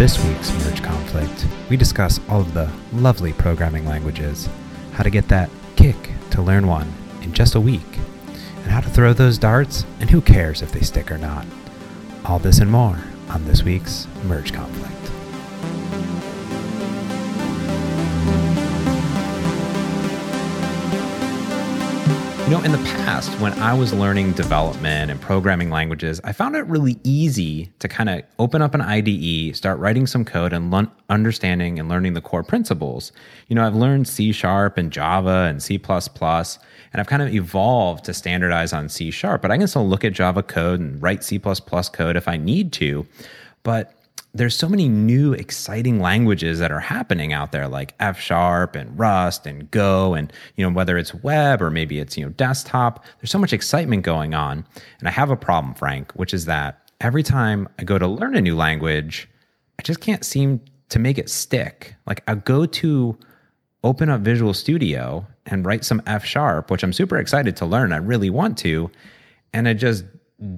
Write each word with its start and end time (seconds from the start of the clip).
this 0.00 0.24
week's 0.24 0.50
Merge 0.64 0.82
Conflict, 0.82 1.46
we 1.68 1.76
discuss 1.76 2.18
all 2.26 2.40
of 2.40 2.54
the 2.54 2.72
lovely 2.90 3.34
programming 3.34 3.84
languages, 3.84 4.48
how 4.92 5.02
to 5.02 5.10
get 5.10 5.28
that 5.28 5.50
kick 5.76 5.94
to 6.30 6.40
learn 6.40 6.66
one 6.66 6.90
in 7.20 7.34
just 7.34 7.54
a 7.54 7.60
week, 7.60 7.98
and 8.62 8.68
how 8.68 8.80
to 8.80 8.88
throw 8.88 9.12
those 9.12 9.36
darts, 9.36 9.84
and 10.00 10.08
who 10.08 10.22
cares 10.22 10.62
if 10.62 10.72
they 10.72 10.80
stick 10.80 11.12
or 11.12 11.18
not. 11.18 11.44
All 12.24 12.38
this 12.38 12.60
and 12.60 12.70
more 12.70 12.98
on 13.28 13.44
this 13.44 13.62
week's 13.62 14.08
Merge 14.24 14.54
Conflict. 14.54 14.99
You 22.50 22.56
know, 22.56 22.64
in 22.64 22.72
the 22.72 22.78
past, 22.78 23.30
when 23.38 23.52
I 23.60 23.72
was 23.74 23.94
learning 23.94 24.32
development 24.32 25.12
and 25.12 25.20
programming 25.20 25.70
languages, 25.70 26.20
I 26.24 26.32
found 26.32 26.56
it 26.56 26.66
really 26.66 26.98
easy 27.04 27.70
to 27.78 27.86
kind 27.86 28.08
of 28.10 28.24
open 28.40 28.60
up 28.60 28.74
an 28.74 28.80
IDE, 28.80 29.54
start 29.54 29.78
writing 29.78 30.04
some 30.04 30.24
code, 30.24 30.52
and 30.52 30.90
understanding 31.08 31.78
and 31.78 31.88
learning 31.88 32.14
the 32.14 32.20
core 32.20 32.42
principles. 32.42 33.12
You 33.46 33.54
know, 33.54 33.64
I've 33.64 33.76
learned 33.76 34.08
C 34.08 34.32
sharp 34.32 34.78
and 34.78 34.90
Java 34.90 35.46
and 35.48 35.62
C, 35.62 35.80
and 35.80 36.58
I've 36.94 37.06
kind 37.06 37.22
of 37.22 37.32
evolved 37.32 38.04
to 38.06 38.12
standardize 38.12 38.72
on 38.72 38.88
C 38.88 39.12
sharp, 39.12 39.42
but 39.42 39.52
I 39.52 39.56
can 39.56 39.68
still 39.68 39.88
look 39.88 40.04
at 40.04 40.12
Java 40.12 40.42
code 40.42 40.80
and 40.80 41.00
write 41.00 41.22
C 41.22 41.38
code 41.38 42.16
if 42.16 42.26
I 42.26 42.36
need 42.36 42.72
to. 42.72 43.06
But 43.62 43.94
there's 44.32 44.54
so 44.54 44.68
many 44.68 44.88
new 44.88 45.32
exciting 45.32 46.00
languages 46.00 46.58
that 46.60 46.70
are 46.70 46.80
happening 46.80 47.32
out 47.32 47.52
there 47.52 47.66
like 47.66 47.94
f 48.00 48.20
sharp 48.20 48.76
and 48.76 48.96
rust 48.98 49.46
and 49.46 49.70
go 49.70 50.14
and 50.14 50.32
you 50.56 50.64
know 50.64 50.72
whether 50.72 50.96
it's 50.96 51.14
web 51.14 51.60
or 51.60 51.70
maybe 51.70 51.98
it's 51.98 52.16
you 52.16 52.24
know 52.24 52.30
desktop 52.32 53.04
there's 53.20 53.30
so 53.30 53.38
much 53.38 53.52
excitement 53.52 54.02
going 54.02 54.34
on. 54.34 54.64
And 54.98 55.08
i 55.08 55.10
have 55.10 55.30
a 55.30 55.36
problem 55.36 55.74
frank 55.74 56.12
which 56.12 56.32
is 56.32 56.44
that 56.44 56.90
every 57.00 57.22
time 57.22 57.68
i 57.78 57.84
go 57.84 57.98
to 57.98 58.06
learn 58.06 58.36
a 58.36 58.40
new 58.40 58.56
language 58.56 59.28
i 59.78 59.82
just 59.82 60.00
can't 60.00 60.24
seem 60.24 60.60
to 60.88 60.98
make 60.98 61.18
it 61.18 61.30
stick. 61.30 61.94
Like 62.06 62.22
i 62.28 62.34
go 62.34 62.66
to 62.66 63.18
open 63.82 64.10
up 64.10 64.20
visual 64.20 64.54
studio 64.54 65.26
and 65.46 65.64
write 65.64 65.84
some 65.84 66.02
f 66.06 66.24
sharp 66.24 66.70
which 66.70 66.82
i'm 66.82 66.92
super 66.92 67.18
excited 67.18 67.56
to 67.56 67.66
learn. 67.66 67.92
I 67.92 67.96
really 67.96 68.30
want 68.30 68.58
to 68.58 68.90
and 69.52 69.66
i 69.66 69.74
just 69.74 70.04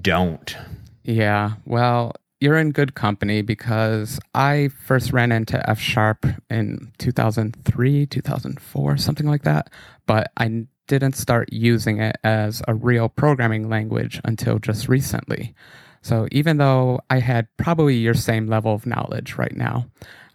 don't. 0.01 0.55
Yeah. 1.03 1.53
Well 1.65 2.15
you're 2.43 2.57
in 2.57 2.71
good 2.71 2.93
company 2.93 3.41
because 3.41 4.19
I 4.35 4.67
first 4.67 5.13
ran 5.13 5.31
into 5.31 5.69
F 5.69 5.79
sharp 5.79 6.25
in 6.49 6.91
2003, 6.97 8.05
2004, 8.05 8.97
something 8.97 9.25
like 9.25 9.43
that. 9.43 9.69
But 10.05 10.29
I 10.35 10.65
didn't 10.87 11.15
start 11.15 11.53
using 11.53 12.01
it 12.01 12.17
as 12.25 12.61
a 12.67 12.73
real 12.73 13.07
programming 13.07 13.69
language 13.69 14.19
until 14.25 14.59
just 14.59 14.89
recently. 14.89 15.55
So 16.01 16.27
even 16.33 16.57
though 16.57 16.99
I 17.09 17.19
had 17.19 17.47
probably 17.55 17.95
your 17.95 18.13
same 18.13 18.47
level 18.47 18.73
of 18.73 18.85
knowledge 18.85 19.37
right 19.37 19.55
now, 19.55 19.85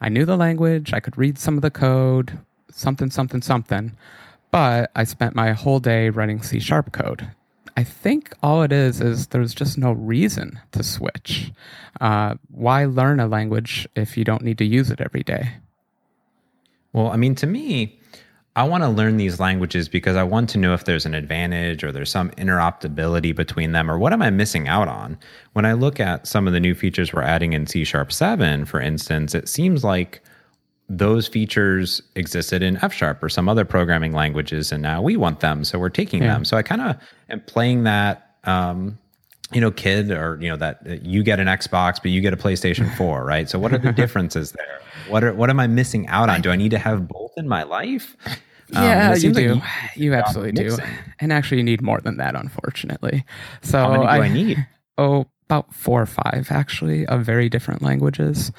I 0.01 0.09
knew 0.09 0.25
the 0.25 0.39
language, 0.39 0.95
I 0.95 1.01
could 1.01 1.19
read 1.19 1.37
some 1.37 1.57
of 1.57 1.63
the 1.63 1.71
code, 1.71 2.39
something, 2.73 3.11
something, 3.11 3.43
something. 3.43 3.95
But 4.51 4.91
I 4.97 5.05
spent 5.05 5.35
my 5.35 5.53
whole 5.53 5.79
day 5.79 6.09
running 6.09 6.43
C 6.43 6.59
sharp 6.59 6.91
code. 6.91 7.33
I 7.79 7.85
think 7.85 8.35
all 8.43 8.65
it 8.65 8.73
is 8.73 9.01
is 9.01 9.29
there's 9.29 9.55
just 9.55 9.79
no 9.79 9.93
reason 9.93 10.59
to 10.73 10.83
switch. 10.83 11.53
Uh, 12.01 12.35
why 12.51 12.87
learn 12.87 13.21
a 13.21 13.29
language 13.29 13.87
if 13.95 14.17
you 14.17 14.25
don't 14.25 14.43
need 14.43 14.59
to 14.59 14.65
use 14.65 14.91
it 14.91 15.01
every 15.01 15.23
day? 15.23 15.51
Well, 16.93 17.13
I 17.13 17.17
mean, 17.17 17.37
to 17.37 17.47
me, 17.47 18.01
I 18.57 18.65
want 18.65 18.83
to 18.83 18.89
learn 18.89 19.17
these 19.17 19.39
languages 19.39 19.89
because 19.89 20.17
I 20.17 20.25
want 20.25 20.51
to 20.51 20.59
know 20.59 20.75
if 20.75 20.87
there's 20.87 21.07
an 21.07 21.15
advantage 21.15 21.85
or 21.85 21.93
there's 21.93 22.11
some 22.11 22.31
interoperability 22.31 23.33
between 23.33 23.71
them 23.71 23.89
or 23.89 23.97
what 23.97 24.13
am 24.13 24.23
I 24.23 24.31
missing 24.31 24.67
out 24.67 24.89
on? 24.89 25.17
When 25.53 25.65
I 25.65 25.75
look 25.75 26.01
at 26.01 26.27
some 26.27 26.49
of 26.49 26.53
the 26.53 26.59
new 26.59 26.75
features 26.75 27.13
we're 27.13 27.23
adding 27.23 27.53
in 27.53 27.69
C 27.69 27.85
Sharp 27.85 28.11
7, 28.11 28.65
for 28.65 28.81
instance, 28.81 29.37
it 29.37 29.49
seems 29.49 29.85
like 29.85 30.21
those 30.89 31.29
features 31.29 32.01
existed 32.15 32.63
in 32.63 32.77
F 32.83 32.93
sharp 32.93 33.23
or 33.23 33.29
some 33.29 33.49
other 33.49 33.65
programming 33.65 34.13
languages, 34.13 34.73
and 34.73 34.83
now 34.83 35.03
we 35.03 35.17
want 35.17 35.41
them, 35.41 35.65
so 35.65 35.79
we're 35.79 35.91
taking 35.91 36.23
yeah. 36.23 36.35
them. 36.35 36.45
So 36.45 36.57
I 36.57 36.63
kind 36.63 36.81
of 36.81 36.97
am 37.29 37.41
playing 37.41 37.85
that, 37.85 38.37
um, 38.45 38.99
you 39.53 39.61
know, 39.61 39.71
kid 39.71 40.11
or 40.11 40.39
you 40.41 40.49
know 40.49 40.57
that, 40.57 41.05
you 41.05 41.23
get 41.23 41.41
an 41.41 41.47
Xbox, 41.47 41.97
but 41.97 42.11
you 42.11 42.21
get 42.21 42.33
a 42.33 42.37
PlayStation 42.37 42.95
Four, 42.97 43.25
right? 43.25 43.49
So 43.51 43.59
what 43.59 43.73
are 43.73 43.79
the 43.79 43.93
differences 43.93 44.53
there? 44.53 44.81
What 45.09 45.25
are 45.25 45.35
what 45.35 45.51
am 45.51 45.61
I 45.61 45.67
missing 45.67 46.07
out 46.09 46.31
on? 46.31 46.41
Do 46.41 46.51
I 46.51 46.57
need 46.57 46.71
to 46.71 46.79
have 46.79 47.07
both 47.07 47.33
in 47.37 47.47
my 47.49 47.65
life? 47.65 48.17
Um, 48.75 48.85
yeah, 48.85 49.15
you 49.15 49.33
do. 49.33 49.55
Like 49.55 49.63
you, 49.95 50.05
you 50.05 50.15
absolutely 50.15 50.53
do. 50.53 50.77
And 51.21 51.33
actually, 51.33 51.59
you 51.59 51.65
need 51.65 51.83
more 51.83 52.01
than 52.01 52.17
that, 52.17 52.35
unfortunately. 52.35 53.25
So 53.63 53.79
How 53.79 53.91
many 53.91 54.03
do 54.05 54.09
I, 54.09 54.19
I 54.21 54.29
need? 54.29 54.67
Oh, 54.97 55.27
about 55.49 55.73
four 55.75 56.03
or 56.03 56.07
five, 56.07 56.49
actually, 56.51 57.07
of 57.07 57.25
very 57.25 57.49
different 57.49 57.81
languages 57.81 58.53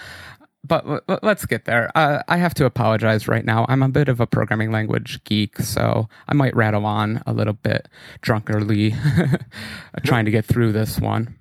but 0.63 1.23
let's 1.23 1.45
get 1.45 1.65
there. 1.65 1.89
Uh, 1.95 2.21
I 2.27 2.37
have 2.37 2.53
to 2.55 2.65
apologize 2.65 3.27
right 3.27 3.45
now. 3.45 3.65
I'm 3.69 3.81
a 3.81 3.89
bit 3.89 4.09
of 4.09 4.19
a 4.19 4.27
programming 4.27 4.71
language 4.71 5.23
geek, 5.23 5.57
so 5.59 6.09
I 6.27 6.33
might 6.33 6.55
rattle 6.55 6.85
on 6.85 7.23
a 7.25 7.33
little 7.33 7.53
bit 7.53 7.87
drunkenly 8.21 8.95
trying 10.03 10.25
to 10.25 10.31
get 10.31 10.45
through 10.45 10.73
this 10.73 10.99
one. 10.99 11.35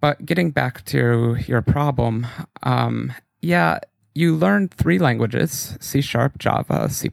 But 0.00 0.24
getting 0.24 0.50
back 0.50 0.84
to 0.86 1.36
your 1.46 1.62
problem, 1.62 2.26
um, 2.62 3.12
yeah, 3.42 3.78
you 4.14 4.34
learned 4.34 4.72
three 4.72 4.98
languages 4.98 5.76
C 5.80 6.00
sharp, 6.00 6.38
Java, 6.38 6.88
C, 6.90 7.10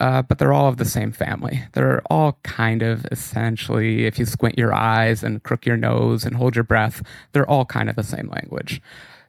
uh, 0.00 0.22
but 0.22 0.38
they're 0.38 0.52
all 0.52 0.68
of 0.68 0.76
the 0.76 0.84
same 0.84 1.12
family. 1.12 1.62
They're 1.72 2.02
all 2.10 2.38
kind 2.42 2.82
of 2.82 3.06
essentially, 3.10 4.04
if 4.04 4.18
you 4.18 4.26
squint 4.26 4.58
your 4.58 4.74
eyes 4.74 5.22
and 5.22 5.42
crook 5.42 5.64
your 5.64 5.76
nose 5.76 6.24
and 6.24 6.36
hold 6.36 6.56
your 6.56 6.64
breath, 6.64 7.02
they're 7.32 7.48
all 7.48 7.64
kind 7.64 7.88
of 7.88 7.96
the 7.96 8.02
same 8.02 8.28
language. 8.28 8.82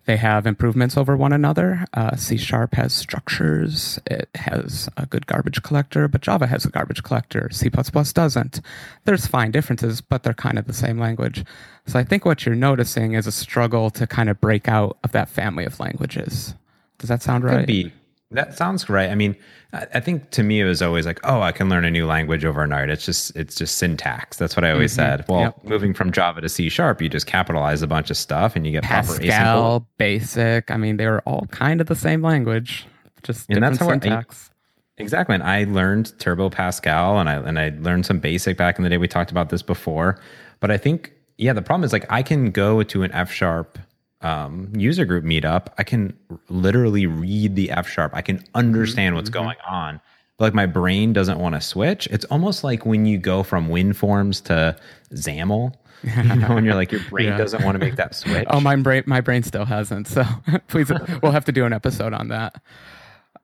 They 0.06 0.18
have 0.18 0.46
improvements 0.46 0.98
over 0.98 1.16
one 1.16 1.32
another. 1.32 1.86
Uh, 1.94 2.16
C 2.18 2.36
Sharp 2.38 2.76
has 2.76 2.94
structures. 2.94 4.00
It 4.06 4.30
has 4.36 4.90
a 4.98 5.06
good 5.06 5.28
garbage 5.28 5.64
collector, 5.64 6.08
but 6.10 6.22
Java 6.22 6.48
has 6.48 6.66
a 6.66 6.70
garbage 6.70 7.04
collector. 7.04 7.50
C 7.52 7.70
doesn't. 7.70 8.62
There's 9.06 9.28
fine 9.28 9.52
differences, 9.52 10.02
but 10.02 10.24
they're 10.24 10.34
kind 10.34 10.60
of 10.60 10.68
the 10.68 10.74
same 10.74 10.98
language. 10.98 11.46
So 11.88 12.00
I 12.00 12.04
think 12.04 12.26
what 12.26 12.46
you're 12.46 12.56
noticing 12.56 13.14
is 13.14 13.28
a 13.28 13.32
struggle 13.32 13.90
to 13.92 14.06
kind 14.06 14.30
of 14.30 14.42
break 14.42 14.68
out 14.68 14.98
of 15.04 15.14
that 15.14 15.30
family 15.30 15.64
of 15.64 15.80
languages. 15.80 16.54
Does 16.98 17.10
that 17.10 17.22
sound 17.22 17.46
right? 17.46 17.60
Could 17.60 17.68
be. 17.68 17.94
That 18.34 18.58
sounds 18.58 18.90
right. 18.90 19.10
I 19.10 19.16
mean, 19.16 19.36
I 19.74 20.00
think 20.00 20.30
to 20.32 20.44
me 20.44 20.60
it 20.60 20.66
was 20.66 20.84
always 20.84 21.06
like, 21.06 21.20
oh, 21.24 21.42
I 21.42 21.52
can 21.52 21.68
learn 21.68 21.84
a 21.84 21.90
new 21.90 22.06
language 22.06 22.46
overnight. 22.46 22.90
It's 22.90 23.06
just 23.06 23.36
it's 23.36 23.56
just 23.56 23.78
syntax. 23.78 24.38
That's 24.38 24.56
what 24.56 24.64
I 24.64 24.72
always 24.72 24.92
mm-hmm. 24.92 25.18
said. 25.18 25.26
Well, 25.28 25.42
yep. 25.42 25.64
moving 25.64 25.96
from 25.96 26.12
Java 26.12 26.42
to 26.42 26.50
C 26.50 26.70
sharp, 26.70 27.02
you 27.02 27.10
just 27.10 27.26
capitalize 27.26 27.82
a 27.82 27.88
bunch 27.88 28.12
of 28.12 28.18
stuff 28.18 28.56
and 28.56 28.68
you 28.68 28.72
get 28.72 28.84
Pascal, 28.84 29.80
proper 29.80 29.86
Basic. 29.98 30.70
I 30.70 30.78
mean, 30.78 30.98
they 30.98 31.08
were 31.08 31.22
all 31.22 31.48
kind 31.48 31.82
of 31.82 31.88
the 31.88 31.96
same 31.96 32.22
language, 32.22 32.86
just 33.24 33.50
and 33.50 33.64
that's 33.64 33.80
how 33.80 33.90
syntax. 33.90 34.52
I, 34.52 35.02
exactly. 35.02 35.34
And 35.34 35.44
I 35.44 35.64
learned 35.64 36.20
Turbo 36.20 36.52
Pascal 36.52 37.18
and 37.20 37.28
I 37.28 37.36
and 37.36 37.58
I 37.58 37.74
learned 37.80 38.06
some 38.06 38.20
Basic 38.20 38.56
back 38.56 38.78
in 38.78 38.84
the 38.84 38.90
day. 38.92 38.98
We 38.98 39.08
talked 39.08 39.32
about 39.32 39.50
this 39.50 39.64
before, 39.64 40.20
but 40.60 40.70
I 40.70 40.78
think 40.78 41.14
yeah, 41.38 41.54
the 41.54 41.64
problem 41.64 41.84
is 41.84 41.94
like 41.94 42.06
I 42.12 42.22
can 42.22 42.52
go 42.52 42.84
to 42.84 43.02
an 43.02 43.12
F 43.12 43.32
sharp 43.32 43.80
um, 44.24 44.72
user 44.76 45.06
group 45.06 45.24
meetup, 45.24 45.68
I 45.78 45.84
can 45.84 46.18
literally 46.50 47.06
read 47.06 47.56
the 47.56 47.72
F 47.72 47.88
sharp. 47.88 48.14
I 48.16 48.22
can 48.22 48.44
understand 48.56 49.10
mm-hmm. 49.10 49.18
what's 49.18 49.30
going 49.30 49.58
on. 49.68 50.02
But 50.38 50.46
like 50.46 50.54
my 50.54 50.66
brain 50.66 51.14
doesn't 51.14 51.40
want 51.40 51.56
to 51.56 51.62
switch. 51.62 52.08
It's 52.08 52.26
almost 52.26 52.64
like 52.64 52.86
when 52.86 53.06
you 53.06 53.18
go 53.18 53.44
from 53.44 53.70
WinForms 53.70 54.44
to 54.46 54.76
XAML. 55.14 55.74
You 56.04 56.36
know, 56.36 56.58
and 56.58 56.66
you're 56.66 56.76
like 56.76 56.92
your 56.92 57.02
brain 57.10 57.28
yeah. 57.28 57.38
doesn't 57.38 57.64
want 57.64 57.76
to 57.76 57.80
make 57.80 57.96
that 57.96 58.14
switch. 58.16 58.46
Oh, 58.50 58.60
my 58.60 58.76
brain, 58.76 59.04
my 59.06 59.22
brain 59.22 59.42
still 59.44 59.64
hasn't. 59.64 60.08
So 60.08 60.26
please, 60.68 60.92
we'll 61.22 61.32
have 61.32 61.46
to 61.46 61.54
do 61.54 61.66
an 61.66 61.72
episode 61.72 62.14
on 62.14 62.28
that. 62.30 62.62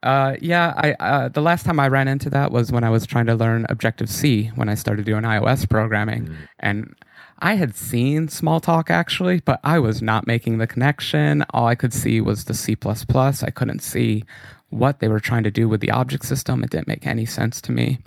Uh, 0.01 0.35
yeah, 0.41 0.73
I 0.77 0.93
uh, 0.93 1.29
the 1.29 1.41
last 1.41 1.65
time 1.65 1.79
I 1.79 1.87
ran 1.89 2.07
into 2.07 2.29
that 2.29 2.51
was 2.51 2.71
when 2.71 2.83
I 2.83 2.89
was 2.89 3.05
trying 3.05 3.25
to 3.25 3.35
learn 3.35 3.65
Objective 3.69 4.09
C 4.09 4.47
when 4.55 4.69
I 4.69 4.75
started 4.75 5.05
doing 5.05 5.23
iOS 5.23 5.69
programming, 5.69 6.27
mm. 6.27 6.35
and 6.59 6.95
I 7.41 7.55
had 7.55 7.75
seen 7.75 8.27
Smalltalk 8.27 8.89
actually, 8.89 9.39
but 9.39 9.61
I 9.63 9.79
was 9.79 10.01
not 10.01 10.27
making 10.27 10.57
the 10.57 10.67
connection. 10.67 11.45
All 11.51 11.67
I 11.67 11.75
could 11.75 11.93
see 11.93 12.19
was 12.19 12.45
the 12.45 12.53
C. 12.53 12.75
I 12.83 13.51
couldn't 13.51 13.81
see 13.81 14.25
what 14.69 14.99
they 14.99 15.07
were 15.07 15.21
trying 15.21 15.43
to 15.43 15.51
do 15.51 15.69
with 15.69 15.79
the 15.79 15.91
object 15.91 16.25
system. 16.25 16.63
It 16.63 16.69
didn't 16.69 16.87
make 16.87 17.07
any 17.07 17.25
sense 17.25 17.61
to 17.61 17.71
me. 17.71 17.99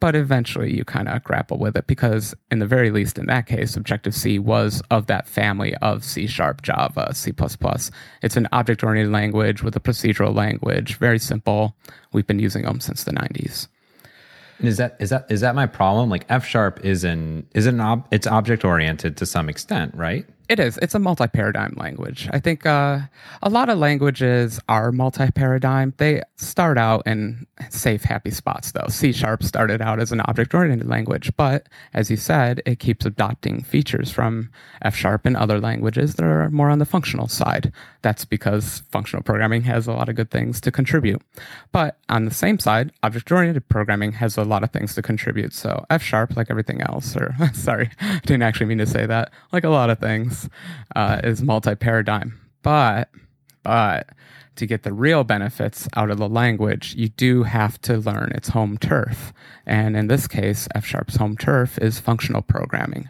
But 0.00 0.14
eventually 0.16 0.76
you 0.76 0.84
kind 0.84 1.08
of 1.08 1.22
grapple 1.22 1.58
with 1.58 1.76
it 1.76 1.86
because, 1.86 2.34
in 2.50 2.58
the 2.58 2.66
very 2.66 2.90
least, 2.90 3.18
in 3.18 3.26
that 3.26 3.46
case, 3.46 3.76
Objective 3.76 4.14
C 4.14 4.38
was 4.38 4.82
of 4.90 5.06
that 5.06 5.28
family 5.28 5.74
of 5.76 6.04
C 6.04 6.26
sharp, 6.26 6.60
Java, 6.62 7.14
C. 7.14 7.32
It's 8.22 8.36
an 8.36 8.48
object 8.52 8.82
oriented 8.82 9.12
language 9.12 9.62
with 9.62 9.76
a 9.76 9.80
procedural 9.80 10.34
language, 10.34 10.96
very 10.96 11.20
simple. 11.20 11.76
We've 12.12 12.26
been 12.26 12.40
using 12.40 12.64
them 12.64 12.80
since 12.80 13.04
the 13.04 13.12
90s. 13.12 13.68
Is 14.62 14.76
that 14.76 14.96
is 15.00 15.10
that 15.10 15.26
is 15.30 15.40
that 15.40 15.54
my 15.54 15.66
problem? 15.66 16.08
Like 16.08 16.24
F 16.28 16.44
sharp 16.46 16.84
is 16.84 17.04
an 17.04 17.46
is 17.54 17.66
an 17.66 17.80
ob, 17.80 18.06
it's 18.10 18.26
object 18.26 18.64
oriented 18.64 19.16
to 19.18 19.26
some 19.26 19.48
extent, 19.48 19.94
right? 19.94 20.26
It 20.48 20.58
is. 20.58 20.76
It's 20.78 20.94
a 20.94 20.98
multi 20.98 21.26
paradigm 21.28 21.74
language. 21.76 22.28
I 22.32 22.38
think 22.38 22.66
uh, 22.66 23.00
a 23.42 23.48
lot 23.48 23.68
of 23.68 23.78
languages 23.78 24.60
are 24.68 24.92
multi 24.92 25.30
paradigm. 25.30 25.94
They 25.96 26.22
start 26.36 26.78
out 26.78 27.04
in 27.06 27.46
safe, 27.70 28.02
happy 28.02 28.30
spots, 28.30 28.72
though. 28.72 28.86
C 28.88 29.12
sharp 29.12 29.42
started 29.44 29.80
out 29.80 30.00
as 30.00 30.10
an 30.12 30.20
object 30.22 30.52
oriented 30.52 30.88
language, 30.88 31.32
but 31.36 31.68
as 31.94 32.10
you 32.10 32.16
said, 32.16 32.60
it 32.66 32.80
keeps 32.80 33.06
adopting 33.06 33.62
features 33.62 34.10
from 34.10 34.50
F 34.82 34.96
sharp 34.96 35.26
and 35.26 35.36
other 35.36 35.60
languages 35.60 36.16
that 36.16 36.24
are 36.24 36.50
more 36.50 36.70
on 36.70 36.80
the 36.80 36.84
functional 36.84 37.28
side. 37.28 37.72
That's 38.02 38.24
because 38.24 38.82
functional 38.90 39.22
programming 39.22 39.62
has 39.62 39.86
a 39.86 39.92
lot 39.92 40.08
of 40.08 40.16
good 40.16 40.30
things 40.30 40.60
to 40.62 40.72
contribute. 40.72 41.22
But 41.70 41.98
on 42.08 42.24
the 42.24 42.34
same 42.34 42.58
side, 42.58 42.92
object 43.02 43.30
oriented 43.30 43.68
programming 43.68 44.12
has 44.12 44.36
a 44.36 44.44
lot 44.44 44.64
of 44.64 44.70
things 44.70 44.94
to 44.96 45.02
contribute. 45.02 45.52
So 45.52 45.86
F 45.88 46.02
sharp, 46.02 46.36
like 46.36 46.50
everything 46.50 46.80
else, 46.82 47.16
or 47.16 47.34
sorry, 47.54 47.90
I 48.00 48.20
didn't 48.26 48.42
actually 48.42 48.66
mean 48.66 48.78
to 48.78 48.86
say 48.86 49.06
that, 49.06 49.30
like 49.52 49.64
a 49.64 49.70
lot 49.70 49.88
of 49.88 49.98
things 49.98 50.31
uh, 50.96 51.20
is 51.24 51.42
multi-paradigm. 51.42 52.38
But 52.62 53.08
but 53.62 54.10
to 54.56 54.66
get 54.66 54.82
the 54.82 54.92
real 54.92 55.24
benefits 55.24 55.88
out 55.94 56.10
of 56.10 56.18
the 56.18 56.28
language, 56.28 56.94
you 56.94 57.08
do 57.08 57.42
have 57.44 57.80
to 57.82 57.96
learn 57.98 58.32
its 58.34 58.50
home 58.50 58.76
turf. 58.76 59.32
And 59.66 59.96
in 59.96 60.08
this 60.08 60.28
case, 60.28 60.68
F 60.74 60.84
Sharp's 60.84 61.16
home 61.16 61.36
turf 61.36 61.78
is 61.78 62.00
functional 62.00 62.42
programming. 62.42 63.08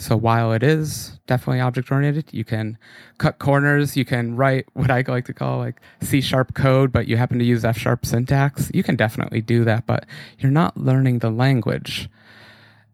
So 0.00 0.16
while 0.16 0.52
it 0.52 0.62
is 0.62 1.18
definitely 1.26 1.60
object 1.60 1.92
oriented, 1.92 2.32
you 2.32 2.42
can 2.42 2.78
cut 3.18 3.38
corners, 3.38 3.98
you 3.98 4.06
can 4.06 4.34
write 4.34 4.66
what 4.72 4.90
I 4.90 5.04
like 5.06 5.26
to 5.26 5.34
call 5.34 5.58
like 5.58 5.80
C 6.00 6.22
sharp 6.22 6.54
code, 6.54 6.90
but 6.90 7.06
you 7.06 7.18
happen 7.18 7.38
to 7.38 7.44
use 7.44 7.64
F 7.66 7.76
sharp 7.76 8.06
syntax. 8.06 8.70
You 8.72 8.82
can 8.82 8.96
definitely 8.96 9.42
do 9.42 9.62
that, 9.64 9.86
but 9.86 10.06
you're 10.38 10.50
not 10.50 10.76
learning 10.76 11.18
the 11.18 11.30
language. 11.30 12.08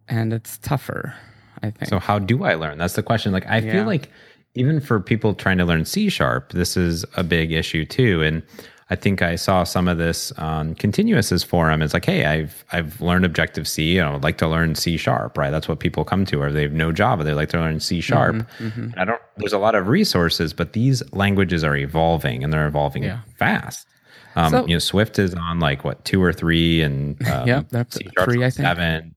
And 0.09 0.33
it's 0.33 0.59
tougher. 0.59 1.15
I 1.63 1.71
think. 1.71 1.89
So 1.89 1.99
how 1.99 2.19
do 2.19 2.45
I 2.45 2.55
learn? 2.55 2.79
That's 2.79 2.95
the 2.95 3.03
question. 3.03 3.33
Like 3.33 3.47
I 3.47 3.59
yeah. 3.59 3.73
feel 3.73 3.85
like 3.85 4.11
even 4.55 4.81
for 4.81 5.01
people 5.01 5.35
trying 5.35 5.59
to 5.59 5.65
learn 5.65 5.85
C 5.85 6.09
sharp, 6.09 6.53
this 6.53 6.77
is 6.77 7.05
a 7.17 7.23
big 7.23 7.53
issue 7.53 7.85
too. 7.85 8.23
And 8.23 8.43
I 8.89 8.95
think 8.95 9.21
I 9.21 9.35
saw 9.35 9.65
some 9.65 9.89
of 9.89 9.99
this 9.99 10.31
on 10.33 10.77
Continuous's 10.77 11.43
forum. 11.43 11.83
It's 11.83 11.93
like, 11.93 12.05
hey, 12.05 12.25
I've 12.25 12.65
I've 12.71 13.01
learned 13.01 13.25
Objective 13.25 13.67
C 13.67 13.99
and 13.99 14.09
I 14.09 14.13
would 14.13 14.23
like 14.23 14.39
to 14.39 14.49
learn 14.49 14.77
C 14.77 14.97
sharp, 14.97 15.37
right? 15.37 15.51
That's 15.51 15.67
what 15.67 15.81
people 15.81 16.05
come 16.05 16.25
to, 16.27 16.41
or 16.41 16.53
they 16.53 16.63
have 16.63 16.73
no 16.73 16.93
Java, 16.93 17.25
they 17.25 17.35
like 17.35 17.49
to 17.51 17.59
learn 17.59 17.81
C 17.81 18.01
sharp. 18.01 18.37
Mm-hmm, 18.37 18.67
mm-hmm. 18.67 19.01
I 19.01 19.05
don't. 19.05 19.21
There's 19.39 19.53
a 19.53 19.59
lot 19.59 19.75
of 19.75 19.89
resources, 19.89 20.53
but 20.53 20.73
these 20.73 21.03
languages 21.13 21.65
are 21.65 21.77
evolving 21.77 22.45
and 22.45 22.53
they're 22.53 22.67
evolving 22.67 23.03
yeah. 23.03 23.21
fast. 23.39 23.87
Um, 24.37 24.51
so, 24.51 24.67
you 24.67 24.75
know, 24.75 24.79
Swift 24.79 25.19
is 25.19 25.35
on 25.35 25.59
like 25.59 25.83
what 25.83 26.05
two 26.05 26.23
or 26.23 26.33
three, 26.33 26.83
and 26.83 27.21
um, 27.29 27.49
yeah, 27.49 27.63
that's 27.71 27.99
three, 28.23 28.45
I 28.45 28.51
think. 28.51 28.67
Seven. 28.67 29.15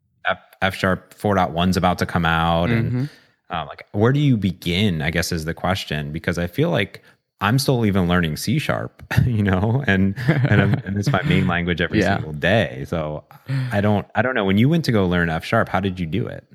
F 0.61 0.75
sharp 0.75 1.13
4.1 1.15 1.69
is 1.69 1.77
about 1.77 1.97
to 1.99 2.05
come 2.05 2.25
out. 2.25 2.69
Mm-hmm. 2.69 2.97
And 2.97 3.09
uh, 3.49 3.65
like, 3.67 3.87
where 3.91 4.11
do 4.11 4.19
you 4.19 4.37
begin? 4.37 5.01
I 5.01 5.11
guess 5.11 5.31
is 5.31 5.45
the 5.45 5.53
question 5.53 6.11
because 6.11 6.37
I 6.37 6.47
feel 6.47 6.69
like 6.69 7.03
I'm 7.41 7.57
still 7.57 7.85
even 7.85 8.07
learning 8.07 8.37
C 8.37 8.59
sharp, 8.59 9.01
you 9.25 9.43
know, 9.43 9.83
and 9.87 10.15
and, 10.27 10.83
and 10.83 10.97
it's 10.97 11.11
my 11.11 11.21
main 11.23 11.47
language 11.55 11.81
every 11.81 11.99
yeah. 11.99 12.15
single 12.15 12.33
day. 12.33 12.85
So 12.87 13.23
I 13.71 13.81
don't 13.81 14.05
I 14.15 14.21
don't 14.21 14.35
know. 14.35 14.45
When 14.45 14.57
you 14.57 14.69
went 14.69 14.85
to 14.85 14.91
go 14.91 15.07
learn 15.07 15.29
F 15.29 15.45
sharp, 15.45 15.69
how 15.69 15.79
did 15.79 15.99
you 15.99 16.05
do 16.05 16.27
it? 16.27 16.45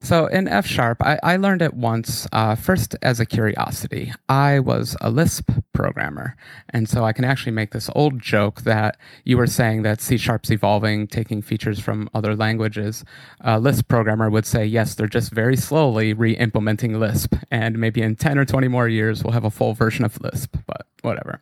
So 0.00 0.26
in 0.26 0.46
F 0.46 0.66
sharp, 0.66 1.02
I, 1.02 1.18
I, 1.22 1.36
learned 1.36 1.62
it 1.62 1.74
once, 1.74 2.28
uh, 2.30 2.54
first 2.54 2.94
as 3.02 3.18
a 3.18 3.26
curiosity. 3.26 4.12
I 4.28 4.60
was 4.60 4.94
a 5.00 5.10
Lisp 5.10 5.50
programmer. 5.72 6.36
And 6.68 6.88
so 6.88 7.04
I 7.04 7.12
can 7.12 7.24
actually 7.24 7.52
make 7.52 7.72
this 7.72 7.90
old 7.94 8.20
joke 8.20 8.62
that 8.62 8.98
you 9.24 9.36
were 9.38 9.46
saying 9.46 9.82
that 9.82 10.00
C 10.00 10.18
sharp's 10.18 10.50
evolving, 10.50 11.06
taking 11.08 11.40
features 11.40 11.80
from 11.80 12.10
other 12.14 12.36
languages. 12.36 13.04
A 13.40 13.58
Lisp 13.58 13.88
programmer 13.88 14.28
would 14.28 14.46
say, 14.46 14.66
yes, 14.66 14.94
they're 14.94 15.06
just 15.06 15.32
very 15.32 15.56
slowly 15.56 16.12
re 16.12 16.36
implementing 16.36 17.00
Lisp. 17.00 17.34
And 17.50 17.78
maybe 17.78 18.02
in 18.02 18.16
10 18.16 18.38
or 18.38 18.44
20 18.44 18.68
more 18.68 18.88
years, 18.88 19.24
we'll 19.24 19.32
have 19.32 19.44
a 19.44 19.50
full 19.50 19.72
version 19.72 20.04
of 20.04 20.20
Lisp, 20.20 20.56
but 20.66 20.86
whatever. 21.02 21.40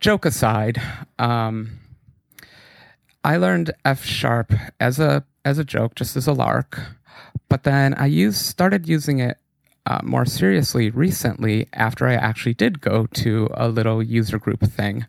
Joke 0.00 0.24
aside, 0.24 0.80
um, 1.18 1.78
I 3.24 3.36
learned 3.36 3.72
F 3.84 4.04
sharp 4.04 4.52
as 4.80 4.98
a 4.98 5.24
as 5.44 5.58
a 5.58 5.64
joke, 5.64 5.94
just 5.96 6.16
as 6.16 6.26
a 6.26 6.32
lark. 6.32 6.80
But 7.48 7.64
then 7.64 7.94
I 7.94 8.06
used 8.06 8.38
started 8.38 8.88
using 8.88 9.18
it 9.18 9.38
uh, 9.86 10.00
more 10.02 10.24
seriously 10.24 10.90
recently 10.90 11.68
after 11.72 12.06
I 12.06 12.14
actually 12.14 12.54
did 12.54 12.80
go 12.80 13.06
to 13.14 13.48
a 13.54 13.68
little 13.68 14.02
user 14.02 14.38
group 14.38 14.60
thing. 14.60 15.06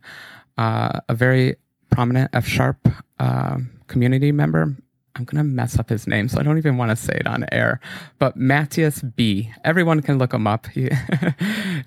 Uh, 0.57 0.99
a 1.09 1.15
very 1.15 1.55
prominent 1.89 2.31
F 2.33 2.47
sharp 2.47 2.87
uh, 3.19 3.57
community 3.87 4.31
member. 4.31 4.75
I'm 5.15 5.25
going 5.25 5.37
to 5.37 5.43
mess 5.43 5.77
up 5.77 5.89
his 5.89 6.07
name, 6.07 6.27
so 6.27 6.39
I 6.39 6.43
don't 6.43 6.57
even 6.57 6.77
want 6.77 6.89
to 6.89 6.95
say 6.95 7.13
it 7.13 7.27
on 7.27 7.45
air. 7.51 7.79
But 8.17 8.35
Matthias 8.35 9.01
B. 9.01 9.53
Everyone 9.63 10.01
can 10.01 10.17
look 10.17 10.33
him 10.33 10.47
up. 10.47 10.67
He, 10.73 10.89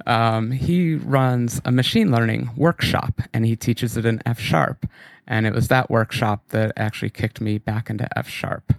um, 0.07 0.53
he 0.53 0.95
runs 0.95 1.61
a 1.65 1.73
machine 1.73 2.13
learning 2.13 2.51
workshop 2.57 3.21
and 3.35 3.45
he 3.45 3.57
teaches 3.57 3.97
it 3.97 4.07
in 4.07 4.23
F 4.25 4.39
sharp. 4.39 4.87
And 5.27 5.45
it 5.45 5.53
was 5.53 5.67
that 5.69 5.91
workshop 5.91 6.45
that 6.51 6.73
actually 6.77 7.11
kicked 7.11 7.41
me 7.41 7.59
back 7.59 7.91
into 7.91 8.07
F 8.17 8.29
sharp. 8.29 8.73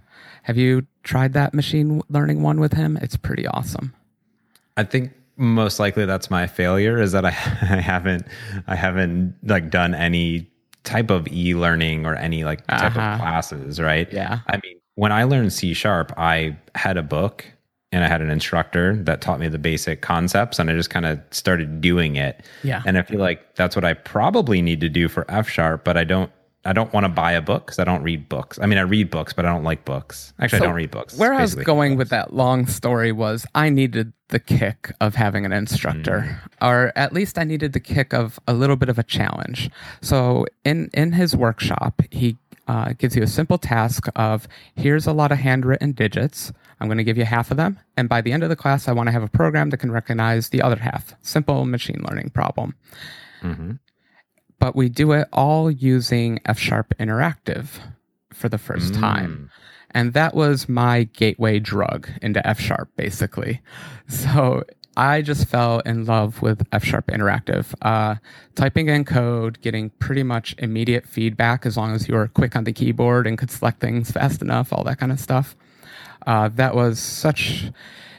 Have 0.44 0.58
you 0.58 0.88
tried 1.08 1.34
that 1.34 1.54
machine 1.54 2.02
learning 2.10 2.44
one 2.44 2.60
with 2.60 2.74
him? 2.74 2.98
It's 3.02 3.18
pretty 3.18 3.48
awesome. 3.48 3.94
I 4.76 4.84
think 4.84 5.14
most 5.38 5.80
likely 5.80 6.06
that's 6.06 6.30
my 6.30 6.46
failure 6.46 7.00
is 7.02 7.14
that 7.14 7.26
I, 7.26 7.30
I 7.30 7.80
haven't 7.82 8.28
I 8.68 8.76
haven't 8.76 9.36
like 9.44 9.70
done 9.70 9.96
any 9.96 10.52
type 10.84 11.10
of 11.10 11.28
e-learning 11.28 12.06
or 12.06 12.16
any 12.16 12.44
like 12.44 12.66
type 12.68 12.96
uh-huh. 12.96 13.14
of 13.14 13.20
classes, 13.20 13.80
right? 13.80 14.12
Yeah. 14.12 14.40
I 14.48 14.60
mean, 14.64 14.78
when 14.96 15.12
I 15.12 15.24
learned 15.24 15.54
C 15.54 15.74
sharp, 15.74 16.14
I 16.18 16.58
had 16.76 16.98
a 16.98 17.04
book 17.04 17.46
and 17.92 18.04
I 18.04 18.08
had 18.08 18.22
an 18.22 18.30
instructor 18.30 18.96
that 19.04 19.22
taught 19.22 19.40
me 19.40 19.48
the 19.48 19.60
basic 19.60 20.02
concepts 20.02 20.60
and 20.60 20.70
I 20.70 20.74
just 20.74 20.90
kind 20.90 21.06
of 21.06 21.20
started 21.32 21.82
doing 21.82 22.16
it. 22.16 22.46
Yeah. 22.64 22.84
And 22.86 22.98
I 22.98 23.02
feel 23.04 23.20
like 23.20 23.56
that's 23.56 23.76
what 23.76 23.86
I 23.86 23.94
probably 23.94 24.62
need 24.62 24.82
to 24.82 24.90
do 24.90 25.08
for 25.08 25.30
F 25.30 25.50
sharp, 25.50 25.84
but 25.84 25.98
I 25.98 26.04
don't 26.04 26.32
I 26.66 26.74
don't 26.74 26.92
want 26.92 27.06
to 27.06 27.10
buy 27.10 27.32
a 27.32 27.42
book 27.42 27.66
because 27.66 27.80
I 27.80 27.86
don't 27.86 28.04
read 28.04 28.28
books. 28.28 28.60
I 28.62 28.66
mean, 28.66 28.78
I 28.78 28.82
read 28.82 29.10
books, 29.10 29.32
but 29.32 29.46
I 29.46 29.50
don't 29.50 29.64
like 29.64 29.86
books. 29.86 30.34
Actually, 30.40 30.60
so 30.60 30.66
I 30.66 30.68
don't 30.68 30.76
read 30.76 30.92
books. 30.92 31.18
Where 31.18 31.34
I 31.34 31.42
was 31.42 31.56
going 31.56 31.96
with 31.96 32.10
that 32.10 32.34
long 32.34 32.68
story 32.68 33.12
was 33.12 33.46
I 33.56 33.70
needed 33.70 34.12
the 34.30 34.40
kick 34.40 34.92
of 35.00 35.16
having 35.16 35.46
an 35.46 35.54
instructor, 35.54 36.40
mm. 36.42 36.68
or 36.68 36.92
at 36.98 37.14
least 37.14 37.38
I 37.38 37.46
needed 37.46 37.72
the 37.72 37.80
kick 37.80 38.14
of 38.14 38.40
a 38.48 38.54
little 38.54 38.76
bit 38.76 38.90
of 38.90 39.00
a 39.00 39.04
challenge. 39.04 39.70
So 40.02 40.46
in 40.66 40.90
in 40.94 41.14
his 41.14 41.36
workshop, 41.36 42.02
he 42.12 42.38
uh, 42.68 42.94
gives 42.98 43.16
you 43.16 43.24
a 43.24 43.28
simple 43.28 43.58
task 43.58 44.08
of 44.18 44.48
here's 44.76 45.08
a 45.08 45.14
lot 45.14 45.32
of 45.32 45.38
handwritten 45.38 45.94
digits. 45.94 46.52
I'm 46.82 46.90
going 46.90 46.98
to 46.98 47.04
give 47.04 47.18
you 47.18 47.24
half 47.24 47.50
of 47.50 47.58
them, 47.58 47.80
and 47.96 48.10
by 48.10 48.20
the 48.20 48.34
end 48.34 48.44
of 48.44 48.50
the 48.50 48.58
class, 48.58 48.90
I 48.90 48.92
want 48.92 49.08
to 49.08 49.14
have 49.14 49.24
a 49.24 49.30
program 49.30 49.70
that 49.70 49.78
can 49.78 49.92
recognize 49.92 50.50
the 50.50 50.62
other 50.62 50.76
half. 50.76 51.14
Simple 51.22 51.66
machine 51.66 52.04
learning 52.10 52.32
problem. 52.32 52.76
Mm-hmm 53.42 53.74
but 54.60 54.76
we 54.76 54.90
do 54.90 55.12
it 55.12 55.28
all 55.34 55.70
using 55.72 56.40
F 56.46 56.60
Sharp 56.60 56.94
Interactive 57.00 57.68
for 58.34 58.50
the 58.50 58.58
first 58.58 58.94
mm. 58.94 59.00
time. 59.00 59.52
And 59.92 60.14
that 60.14 60.36
was 60.36 60.70
my 60.70 61.04
gateway 61.04 61.60
drug 61.60 62.10
into 62.22 62.46
F 62.46 62.60
Sharp, 62.60 62.90
basically. 62.96 63.62
So 64.08 64.64
I 64.96 65.22
just 65.22 65.48
fell 65.48 65.80
in 65.82 66.06
love 66.06 66.42
with 66.42 66.68
F 66.72 66.84
Sharp 66.84 67.08
Interactive. 67.08 67.74
Uh, 67.82 68.16
typing 68.56 68.90
in 68.90 69.06
code, 69.06 69.62
getting 69.62 69.92
pretty 69.92 70.24
much 70.24 70.56
immediate 70.58 71.08
feedback 71.08 71.66
as 71.66 71.78
long 71.78 71.94
as 71.94 72.08
you 72.08 72.16
were 72.16 72.28
quick 72.28 72.56
on 72.56 72.64
the 72.64 72.74
keyboard 72.74 73.28
and 73.28 73.38
could 73.38 73.52
select 73.52 73.80
things 73.80 74.12
fast 74.12 74.42
enough, 74.42 74.74
all 74.74 74.84
that 74.84 75.00
kind 75.00 75.12
of 75.12 75.20
stuff. 75.20 75.56
Uh, 76.26 76.50
that 76.50 76.76
was 76.76 77.00
such 77.00 77.72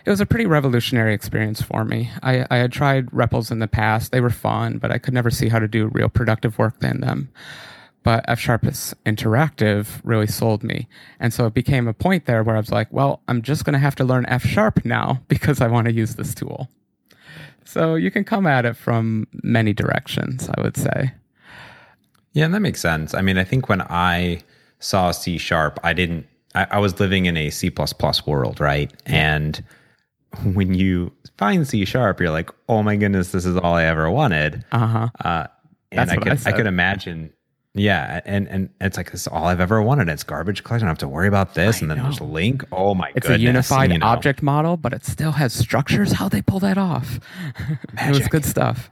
it 0.08 0.10
was 0.10 0.22
a 0.22 0.26
pretty 0.26 0.46
revolutionary 0.46 1.12
experience 1.12 1.60
for 1.60 1.84
me. 1.84 2.10
I, 2.22 2.46
I 2.50 2.56
had 2.56 2.72
tried 2.72 3.10
REPLs 3.10 3.50
in 3.50 3.58
the 3.58 3.68
past. 3.68 4.10
They 4.10 4.22
were 4.22 4.30
fun, 4.30 4.78
but 4.78 4.90
I 4.90 4.96
could 4.96 5.12
never 5.12 5.30
see 5.30 5.50
how 5.50 5.58
to 5.58 5.68
do 5.68 5.88
real 5.88 6.08
productive 6.08 6.58
work 6.58 6.82
in 6.82 7.02
them. 7.02 7.28
But 8.04 8.24
F 8.26 8.40
Sharp's 8.40 8.94
interactive 9.04 10.00
really 10.04 10.26
sold 10.26 10.64
me. 10.64 10.88
And 11.20 11.34
so 11.34 11.44
it 11.44 11.52
became 11.52 11.86
a 11.86 11.92
point 11.92 12.24
there 12.24 12.42
where 12.42 12.56
I 12.56 12.58
was 12.58 12.70
like, 12.70 12.90
well, 12.90 13.20
I'm 13.28 13.42
just 13.42 13.66
going 13.66 13.74
to 13.74 13.78
have 13.78 13.96
to 13.96 14.04
learn 14.04 14.24
F 14.28 14.46
Sharp 14.46 14.82
now 14.82 15.20
because 15.28 15.60
I 15.60 15.66
want 15.66 15.88
to 15.88 15.92
use 15.92 16.14
this 16.14 16.34
tool. 16.34 16.70
So 17.66 17.94
you 17.94 18.10
can 18.10 18.24
come 18.24 18.46
at 18.46 18.64
it 18.64 18.78
from 18.78 19.26
many 19.42 19.74
directions, 19.74 20.48
I 20.48 20.62
would 20.62 20.78
say. 20.78 21.12
Yeah, 22.32 22.46
and 22.46 22.54
that 22.54 22.60
makes 22.60 22.80
sense. 22.80 23.12
I 23.12 23.20
mean, 23.20 23.36
I 23.36 23.44
think 23.44 23.68
when 23.68 23.82
I 23.82 24.40
saw 24.78 25.10
C 25.10 25.36
Sharp, 25.36 25.78
I 25.84 25.92
didn't, 25.92 26.26
I, 26.54 26.66
I 26.70 26.78
was 26.78 26.98
living 26.98 27.26
in 27.26 27.36
a 27.36 27.50
C 27.50 27.70
world, 28.24 28.58
right? 28.58 28.90
And 29.04 29.62
when 30.54 30.74
you 30.74 31.12
find 31.36 31.66
C 31.66 31.84
sharp, 31.84 32.20
you're 32.20 32.30
like, 32.30 32.50
oh 32.68 32.82
my 32.82 32.96
goodness, 32.96 33.32
this 33.32 33.44
is 33.44 33.56
all 33.56 33.74
I 33.74 33.84
ever 33.84 34.10
wanted. 34.10 34.64
Uh-huh. 34.72 35.08
Uh, 35.24 35.46
and 35.90 36.08
That's 36.08 36.10
I 36.10 36.16
could 36.16 36.46
I, 36.46 36.50
I, 36.50 36.52
could 36.52 36.66
imagine, 36.66 37.32
yeah, 37.72 38.20
and 38.26 38.46
and 38.48 38.68
it's 38.80 38.98
like 38.98 39.10
this 39.10 39.22
is 39.22 39.26
all 39.26 39.46
I've 39.46 39.60
ever 39.60 39.80
wanted. 39.80 40.08
It's 40.10 40.22
garbage 40.22 40.62
collection. 40.62 40.86
I 40.86 40.90
don't 40.90 40.96
have 40.96 40.98
to 40.98 41.08
worry 41.08 41.28
about 41.28 41.54
this. 41.54 41.76
I 41.76 41.80
and 41.80 41.90
then 41.90 41.98
know. 41.98 42.04
there's 42.04 42.18
LINQ. 42.18 42.66
Oh 42.72 42.94
my 42.94 43.08
it's 43.14 43.26
goodness. 43.26 43.38
a 43.38 43.40
unified 43.40 43.92
you 43.92 43.98
know. 43.98 44.06
object 44.06 44.42
model, 44.42 44.76
but 44.76 44.92
it 44.92 45.06
still 45.06 45.32
has 45.32 45.54
structures. 45.54 46.12
How 46.12 46.28
they 46.28 46.42
pull 46.42 46.60
that 46.60 46.76
off? 46.76 47.20
it 47.98 48.10
was 48.10 48.28
good 48.28 48.44
stuff. 48.44 48.90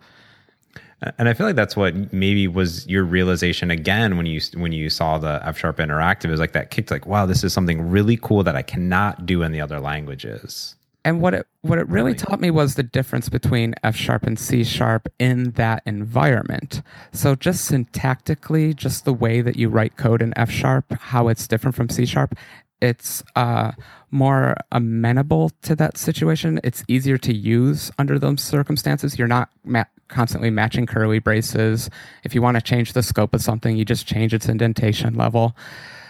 And 1.19 1.29
I 1.29 1.35
feel 1.35 1.47
like 1.47 1.57
that's 1.57 1.77
what 1.77 2.13
maybe 2.15 2.49
was 2.49 2.87
your 2.87 3.05
realization 3.05 3.71
again 3.71 4.17
when 4.17 4.25
you 4.25 4.41
when 4.55 4.73
you 4.73 4.89
saw 4.89 5.19
the 5.19 5.41
F 5.45 5.59
sharp 5.59 5.77
interactive 5.77 6.31
is 6.31 6.41
like 6.41 6.53
that 6.53 6.71
kicked 6.71 6.91
like 6.91 7.07
wow 7.07 7.27
this 7.27 7.45
is 7.45 7.53
something 7.53 7.83
really 7.83 8.17
cool 8.17 8.43
that 8.45 8.57
I 8.57 8.63
cannot 8.63 9.27
do 9.27 9.43
in 9.43 9.53
the 9.53 9.61
other 9.61 9.79
languages. 9.79 10.75
And 11.07 11.21
what 11.21 11.35
it 11.35 11.47
what 11.61 11.79
it 11.79 11.89
really 11.89 12.15
taught 12.15 12.41
me 12.41 12.51
was 12.51 12.75
the 12.75 12.83
difference 12.83 13.29
between 13.29 13.77
F 13.85 13.95
sharp 13.95 14.25
and 14.25 14.37
C 14.37 14.65
sharp 14.65 15.09
in 15.21 15.53
that 15.53 15.85
environment. 15.87 16.83
So 17.13 17.37
just 17.37 17.71
syntactically, 17.71 18.75
just 18.75 19.05
the 19.05 19.13
way 19.13 19.41
that 19.41 19.55
you 19.55 19.69
write 19.69 19.97
code 19.97 20.21
in 20.21 20.37
F 20.37 20.51
sharp, 20.51 20.93
how 20.99 21.29
it's 21.29 21.47
different 21.47 21.77
from 21.77 21.89
C 21.91 22.07
sharp, 22.07 22.35
it's 22.81 23.23
uh, 23.37 23.71
more 24.11 24.57
amenable 24.73 25.53
to 25.63 25.77
that 25.77 25.97
situation. 25.97 26.59
It's 26.65 26.83
easier 26.89 27.19
to 27.19 27.33
use 27.33 27.93
under 28.01 28.19
those 28.19 28.43
circumstances. 28.43 29.17
You're 29.17 29.29
not 29.29 29.49
ma- 29.63 29.85
constantly 30.09 30.51
matching 30.51 30.87
curly 30.87 31.21
braces. 31.21 31.89
If 32.25 32.35
you 32.35 32.43
want 32.43 32.57
to 32.57 32.61
change 32.61 32.95
the 32.95 33.05
scope 33.05 33.33
of 33.33 33.43
something, 33.43 33.77
you 33.77 33.85
just 33.85 34.09
change 34.09 34.35
its 34.35 34.49
indentation 34.49 35.15
level. 35.15 35.57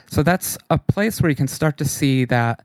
So 0.08 0.22
that's 0.22 0.56
a 0.70 0.78
place 0.78 1.20
where 1.20 1.28
you 1.28 1.36
can 1.36 1.48
start 1.48 1.76
to 1.78 1.84
see 1.84 2.24
that 2.26 2.64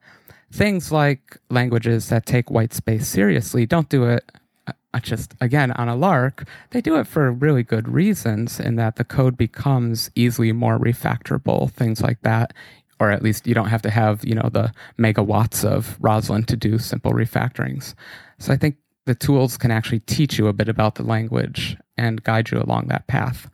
things 0.52 0.92
like 0.92 1.38
languages 1.50 2.10
that 2.10 2.26
take 2.26 2.52
white 2.52 2.74
space 2.74 3.08
seriously 3.08 3.66
don't 3.66 3.90
do 3.90 4.04
it 4.06 4.30
uh, 4.68 5.00
just 5.00 5.34
again 5.40 5.72
on 5.72 5.88
a 5.88 5.96
lark. 5.96 6.44
They 6.72 6.82
do 6.82 6.98
it 6.98 7.08
for 7.08 7.32
really 7.32 7.64
good 7.64 7.88
reasons 7.88 8.60
in 8.60 8.76
that 8.76 8.98
the 8.98 9.06
code 9.06 9.38
becomes 9.38 10.12
easily 10.16 10.52
more 10.52 10.78
refactorable 10.78 11.72
things 11.72 12.02
like 12.02 12.22
that 12.22 12.54
or 13.00 13.10
at 13.10 13.24
least 13.24 13.48
you 13.48 13.56
don't 13.56 13.70
have 13.70 13.82
to 13.82 13.90
have 13.90 14.24
you 14.26 14.36
know 14.36 14.50
the 14.52 14.72
megawatts 15.00 15.66
of 15.66 15.98
roslyn 16.00 16.44
to 16.46 16.58
do 16.58 16.78
simple 16.78 17.12
refactorings. 17.14 17.96
So 18.40 18.54
i 18.54 18.58
think 18.58 18.76
the 19.06 19.16
tools 19.16 19.58
can 19.58 19.72
actually 19.72 20.00
teach 20.02 20.38
you 20.38 20.48
a 20.48 20.54
bit 20.54 20.70
about 20.70 20.96
the 20.96 21.04
language 21.04 21.76
and 21.98 22.24
guide 22.24 22.52
you 22.52 22.60
along 22.60 22.88
that 22.88 23.08
path 23.08 23.50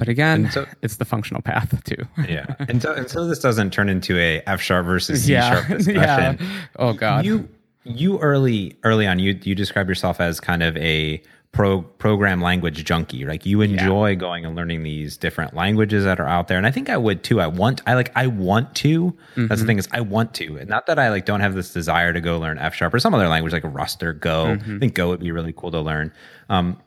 but 0.00 0.08
again, 0.08 0.50
so, 0.50 0.66
it's 0.82 0.96
the 0.96 1.04
functional 1.04 1.42
path 1.42 1.84
too. 1.84 2.02
yeah. 2.26 2.54
And 2.58 2.80
so, 2.80 2.94
until 2.94 3.28
this 3.28 3.38
doesn't 3.38 3.70
turn 3.70 3.90
into 3.90 4.18
a 4.18 4.42
F 4.46 4.60
sharp 4.60 4.86
versus 4.86 5.24
C 5.24 5.32
yeah. 5.32 5.52
sharp 5.52 5.68
discussion. 5.78 6.38
yeah. 6.40 6.66
Oh 6.76 6.94
God. 6.94 7.26
You 7.26 7.48
you 7.84 8.18
early 8.18 8.78
early 8.82 9.06
on 9.06 9.18
you 9.18 9.38
you 9.42 9.54
describe 9.54 9.88
yourself 9.88 10.18
as 10.18 10.40
kind 10.40 10.62
of 10.62 10.74
a 10.78 11.22
pro 11.52 11.82
program 11.82 12.40
language 12.40 12.82
junkie. 12.84 13.26
Like 13.26 13.44
you 13.44 13.60
enjoy 13.60 14.10
yeah. 14.10 14.14
going 14.14 14.46
and 14.46 14.56
learning 14.56 14.84
these 14.84 15.18
different 15.18 15.54
languages 15.54 16.04
that 16.04 16.18
are 16.18 16.26
out 16.26 16.48
there. 16.48 16.56
And 16.56 16.66
I 16.66 16.70
think 16.70 16.88
I 16.88 16.96
would 16.96 17.22
too. 17.22 17.42
I 17.42 17.46
want 17.46 17.82
I 17.86 17.94
like 17.94 18.10
I 18.16 18.26
want 18.26 18.74
to. 18.76 19.10
Mm-hmm. 19.10 19.46
That's 19.48 19.60
the 19.60 19.64
mm-hmm. 19.64 19.66
thing 19.66 19.78
is 19.78 19.88
I 19.92 20.00
want 20.00 20.32
to. 20.34 20.56
And 20.56 20.70
not 20.70 20.86
that 20.86 20.98
I 20.98 21.10
like 21.10 21.26
don't 21.26 21.40
have 21.40 21.54
this 21.54 21.74
desire 21.74 22.14
to 22.14 22.20
go 22.22 22.38
learn 22.38 22.56
F 22.56 22.74
sharp 22.74 22.94
or 22.94 23.00
some 23.00 23.14
other 23.14 23.28
language 23.28 23.52
like 23.52 23.64
Rust 23.66 24.02
or 24.02 24.14
Go. 24.14 24.46
Mm-hmm. 24.46 24.76
I 24.76 24.78
think 24.78 24.94
Go 24.94 25.08
would 25.08 25.20
be 25.20 25.30
really 25.30 25.52
cool 25.52 25.70
to 25.72 25.80
learn. 25.80 26.10
Um, 26.48 26.80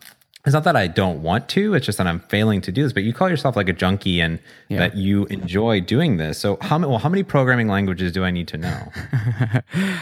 it's 0.45 0.53
not 0.53 0.65
that 0.65 0.75
I 0.75 0.88
don't 0.88 1.21
want 1.21 1.47
to, 1.50 1.73
it's 1.73 1.85
just 1.85 1.97
that 2.00 2.07
I'm 2.07 2.19
failing 2.19 2.59
to 2.62 2.71
do 2.71 2.83
this. 2.83 2.91
But 2.91 3.03
you 3.03 3.13
call 3.13 3.29
yourself 3.29 3.55
like 3.55 3.69
a 3.69 3.73
junkie 3.73 4.19
and 4.19 4.39
yeah. 4.67 4.79
that 4.79 4.97
you 4.97 5.25
enjoy 5.27 5.79
doing 5.79 6.17
this. 6.17 6.38
So 6.38 6.57
how 6.59 6.77
many 6.77 6.89
well, 6.89 7.00
how 7.00 7.09
many 7.09 7.23
programming 7.23 7.69
languages 7.69 8.12
do 8.12 8.25
I 8.25 8.31
need 8.31 8.50
to 8.50 8.57
know? 8.57 8.91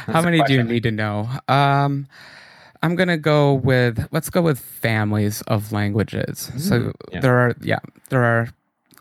how 0.08 0.22
many 0.22 0.42
do 0.44 0.54
you 0.54 0.64
need 0.64 0.84
to 0.84 0.92
know? 0.92 1.30
Um, 1.48 2.08
I'm 2.82 2.96
gonna 2.96 3.18
go 3.18 3.54
with 3.54 4.08
let's 4.12 4.32
go 4.32 4.42
with 4.42 4.60
families 4.60 5.44
of 5.44 5.72
languages. 5.72 6.50
Mm, 6.54 6.60
so 6.60 6.94
yeah. 7.12 7.20
there 7.20 7.38
are 7.38 7.56
yeah, 7.62 7.80
there 8.10 8.24
are 8.24 8.50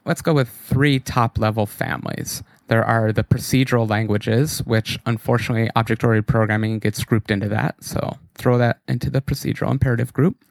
let's 0.05 0.21
go 0.21 0.35
with 0.35 0.49
three 0.49 0.99
top 0.99 1.39
level 1.39 1.65
families. 1.65 2.43
There 2.67 2.85
are 2.85 3.13
the 3.13 3.25
procedural 3.25 3.89
languages, 3.89 4.61
which 4.65 4.99
unfortunately 5.07 5.71
object 5.75 6.05
oriented 6.05 6.29
programming 6.29 6.79
gets 6.79 7.03
grouped 7.03 7.31
into 7.31 7.49
that. 7.49 7.83
So 7.83 8.19
throw 8.35 8.59
that 8.59 8.81
into 8.87 9.09
the 9.11 9.23
procedural 9.23 9.71
imperative 9.71 10.13
group. 10.13 10.45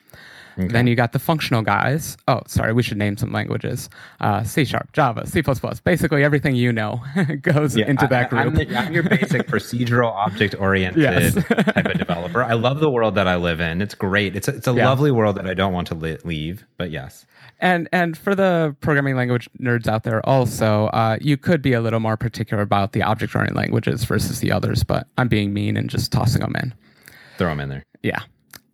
Okay. 0.60 0.68
Then 0.74 0.88
you 0.88 0.96
got 0.96 1.14
the 1.14 1.20
functional 1.20 1.62
guys. 1.62 2.18
Oh, 2.28 2.42
sorry, 2.46 2.74
we 2.74 2.84
should 2.84 2.98
name 2.98 3.16
some 3.16 3.32
languages. 3.32 3.90
Uh, 4.20 4.44
C 4.44 4.66
sharp, 4.66 4.92
Java, 4.92 5.26
C++. 5.26 5.42
Basically, 5.84 6.24
everything 6.24 6.56
you 6.56 6.74
know 6.74 7.02
goes 7.42 7.78
yeah, 7.78 7.90
into 7.90 8.08
that 8.08 8.30
group. 8.30 8.42
I'm, 8.42 8.54
the, 8.56 8.78
I'm 8.78 8.94
your 8.94 9.04
basic 9.04 9.48
procedural 9.48 10.12
object 10.12 10.56
oriented 10.60 11.02
yes. 11.02 11.34
type 11.34 11.86
of 11.86 11.98
developer. 11.98 12.44
I 12.44 12.54
love 12.54 12.82
the 12.82 12.90
world 12.90 13.16
that 13.16 13.28
I 13.28 13.38
live 13.38 13.62
in. 13.62 13.82
It's 13.82 13.96
great. 13.96 14.36
It's 14.36 14.48
a, 14.50 14.56
it's 14.56 14.68
a 14.68 14.74
yeah. 14.74 14.88
lovely 14.90 15.12
world 15.12 15.38
that 15.38 15.48
I 15.48 15.54
don't 15.54 15.72
want 15.72 15.88
to 15.88 15.96
li- 15.96 16.18
leave, 16.26 16.66
but 16.78 16.92
yes. 16.92 17.26
And 17.62 17.88
and 17.92 18.18
for 18.18 18.36
the 18.36 18.76
programming 18.82 19.16
language 19.16 19.50
nerds 19.60 19.88
out 19.88 20.04
there, 20.04 20.26
also, 20.28 20.88
uh, 20.88 21.18
you 21.22 21.38
could 21.38 21.62
be 21.62 21.74
a 21.74 21.82
little 21.82 22.00
more 22.00 22.18
particular 22.18 22.64
about 22.64 22.94
the 22.94 23.02
object 23.02 23.36
oriented 23.36 23.58
languages 23.58 24.04
versus 24.04 24.40
the 24.40 24.52
others, 24.52 24.84
but 24.84 25.08
I'm 25.18 25.28
being 25.28 25.54
mean 25.54 25.78
and 25.78 25.90
just 25.90 26.12
tossing 26.12 26.42
them 26.42 26.56
in. 26.56 26.74
Throw 27.38 27.50
them 27.50 27.60
in 27.60 27.70
there. 27.70 27.84
Yeah. 28.02 28.20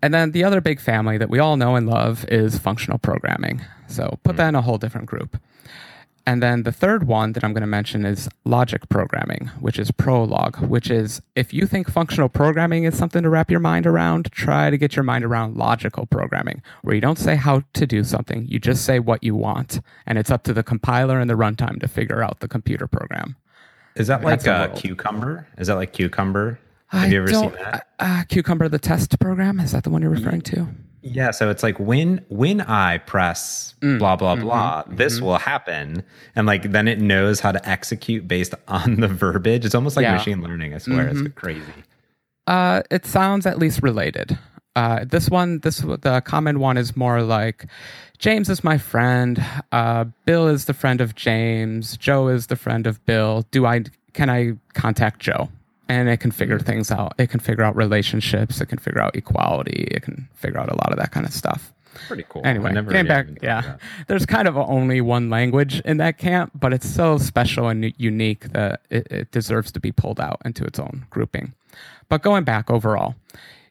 And 0.02 0.14
then 0.14 0.32
the 0.32 0.44
other 0.44 0.62
big 0.62 0.80
family 0.80 1.18
that 1.18 1.30
we 1.30 1.40
all 1.40 1.58
know 1.58 1.76
and 1.76 1.88
love 1.88 2.26
is 2.30 2.58
functional 2.58 3.00
programming. 3.00 3.62
So 3.88 4.20
put 4.24 4.36
mm. 4.36 4.38
that 4.38 4.50
in 4.50 4.56
a 4.56 4.62
whole 4.62 4.78
different 4.78 5.08
group. 5.08 5.38
And 6.28 6.42
then 6.42 6.64
the 6.64 6.72
third 6.72 7.06
one 7.06 7.34
that 7.34 7.44
I'm 7.44 7.54
going 7.54 7.62
to 7.62 7.68
mention 7.68 8.04
is 8.04 8.28
logic 8.46 8.90
programming, 8.90 9.52
which 9.60 9.78
is 9.78 9.92
Prolog, 9.92 10.68
which 10.68 10.90
is 10.90 11.22
if 11.36 11.54
you 11.54 11.68
think 11.68 11.88
functional 11.88 12.30
programming 12.30 12.84
is 12.84 12.98
something 12.98 13.22
to 13.22 13.30
wrap 13.30 13.52
your 13.52 13.60
mind 13.60 13.86
around, 13.86 14.32
try 14.32 14.72
to 14.72 14.78
get 14.78 14.96
your 14.96 15.04
mind 15.04 15.24
around 15.24 15.56
logical 15.56 16.08
programming, 16.08 16.64
where 16.82 16.96
you 16.96 17.02
don't 17.02 17.20
say 17.20 17.36
how 17.36 17.62
to 17.74 17.86
do 17.86 18.04
something, 18.04 18.48
you 18.48 18.58
just 18.58 18.86
say 18.86 18.98
what 18.98 19.24
you 19.24 19.36
want. 19.36 19.82
And 20.08 20.18
it's 20.18 20.32
up 20.32 20.44
to 20.44 20.54
the 20.54 20.64
compiler 20.64 21.20
and 21.20 21.30
the 21.30 21.36
runtime 21.36 21.80
to 21.82 21.88
figure 21.88 22.24
out 22.24 22.40
the 22.40 22.48
computer 22.48 22.88
program. 22.88 23.36
Is 23.96 24.08
that 24.08 24.24
like 24.24 24.48
a 24.48 24.72
Cucumber? 24.76 25.48
Is 25.60 25.68
that 25.68 25.76
like 25.76 25.94
Cucumber? 25.94 26.60
Have 26.88 27.12
you 27.12 27.22
ever 27.22 27.34
seen 27.34 27.52
that? 27.54 27.88
Uh, 28.00 28.24
Cucumber 28.30 28.70
the 28.70 28.80
test 28.80 29.20
program 29.20 29.60
is 29.60 29.72
that 29.72 29.84
the 29.84 29.90
one 29.90 30.02
you're 30.02 30.12
referring 30.12 30.42
to? 30.42 30.68
Yeah, 31.02 31.30
so 31.32 31.52
it's 31.52 31.62
like 31.62 31.80
when 31.80 32.26
when 32.30 32.62
I 32.62 32.98
press 32.98 33.76
mm. 33.80 34.00
blah 34.00 34.16
blah 34.16 34.36
mm-hmm. 34.36 34.44
blah, 34.46 34.84
this 34.88 35.18
mm-hmm. 35.18 35.26
will 35.26 35.38
happen, 35.38 36.04
and 36.36 36.48
like 36.48 36.72
then 36.72 36.88
it 36.88 37.00
knows 37.00 37.40
how 37.40 37.52
to 37.52 37.70
execute 37.70 38.28
based 38.28 38.56
on 38.68 39.00
the 39.00 39.08
verbiage. 39.08 39.66
It's 39.66 39.76
almost 39.76 39.96
like 39.96 40.04
yeah. 40.04 40.16
machine 40.16 40.42
learning. 40.42 40.74
I 40.74 40.80
swear, 40.80 41.06
mm-hmm. 41.06 41.28
it's 41.28 41.36
crazy. 41.36 41.74
Uh, 42.48 42.82
it 42.90 43.06
sounds 43.06 43.46
at 43.46 43.60
least 43.60 43.84
related. 43.84 44.38
Uh, 44.76 45.06
this 45.06 45.30
one, 45.30 45.60
this 45.60 45.78
the 45.78 46.22
common 46.26 46.60
one 46.60 46.76
is 46.76 46.98
more 46.98 47.22
like 47.22 47.68
James 48.18 48.50
is 48.50 48.64
my 48.64 48.80
friend. 48.80 49.44
Uh, 49.72 50.06
Bill 50.26 50.48
is 50.48 50.66
the 50.66 50.74
friend 50.74 51.02
of 51.02 51.14
James. 51.14 51.98
Joe 51.98 52.30
is 52.30 52.48
the 52.48 52.56
friend 52.56 52.88
of 52.88 53.04
Bill. 53.06 53.46
Do 53.52 53.68
I 53.68 53.84
can 54.14 54.30
I 54.30 54.54
contact 54.74 55.20
Joe? 55.20 55.50
And 55.88 56.10
it 56.10 56.18
can 56.18 56.32
figure 56.32 56.60
things 56.60 56.92
out. 56.92 57.14
It 57.18 57.30
can 57.30 57.40
figure 57.40 57.64
out 57.64 57.76
relationships. 57.76 58.62
It 58.62 58.68
can 58.68 58.80
figure 58.80 59.02
out 59.02 59.16
equality. 59.16 59.88
It 59.92 60.04
can 60.04 60.28
figure 60.34 60.60
out 60.60 60.70
a 60.70 60.76
lot 60.76 60.92
of 60.92 60.98
that 60.98 61.12
kind 61.12 61.26
of 61.26 61.34
stuff. 61.34 61.74
Pretty 62.08 62.26
cool. 62.28 62.42
Anyway, 62.44 62.74
came 62.92 63.08
back. 63.08 63.28
Yeah, 63.42 63.78
there's 64.08 64.26
kind 64.26 64.48
of 64.48 64.58
only 64.58 65.00
one 65.00 65.30
language 65.30 65.80
in 65.82 65.98
that 65.98 66.18
camp, 66.18 66.52
but 66.54 66.74
it's 66.74 66.90
so 66.90 67.18
special 67.18 67.70
and 67.70 67.94
unique 67.98 68.52
that 68.52 68.82
it, 68.90 69.08
it 69.10 69.32
deserves 69.32 69.72
to 69.72 69.80
be 69.80 69.92
pulled 69.92 70.20
out 70.20 70.42
into 70.44 70.66
its 70.66 70.78
own 70.78 71.06
grouping. 71.10 71.54
But 72.10 72.22
going 72.22 72.44
back 72.44 72.70
overall, 72.70 73.16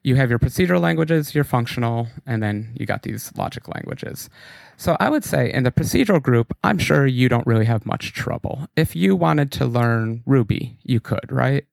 you 0.02 0.16
have 0.16 0.30
your 0.30 0.38
procedural 0.38 0.80
languages, 0.80 1.34
your 1.34 1.44
functional, 1.44 2.08
and 2.26 2.42
then 2.42 2.74
you 2.78 2.86
got 2.86 3.02
these 3.02 3.32
logic 3.36 3.68
languages. 3.68 4.28
So 4.76 4.96
I 5.00 5.08
would 5.08 5.24
say 5.24 5.52
in 5.52 5.64
the 5.64 5.70
procedural 5.70 6.22
group, 6.22 6.56
I'm 6.64 6.78
sure 6.78 7.06
you 7.06 7.28
don't 7.28 7.46
really 7.46 7.64
have 7.64 7.86
much 7.86 8.12
trouble. 8.12 8.68
If 8.76 8.96
you 8.96 9.16
wanted 9.16 9.52
to 9.52 9.66
learn 9.66 10.22
Ruby, 10.26 10.76
you 10.82 11.00
could, 11.00 11.30
right? 11.30 11.64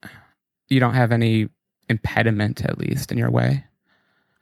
You 0.72 0.80
don't 0.80 0.94
have 0.94 1.12
any 1.12 1.50
impediment 1.90 2.64
at 2.64 2.78
least 2.78 3.12
in 3.12 3.18
your 3.18 3.30
way. 3.30 3.66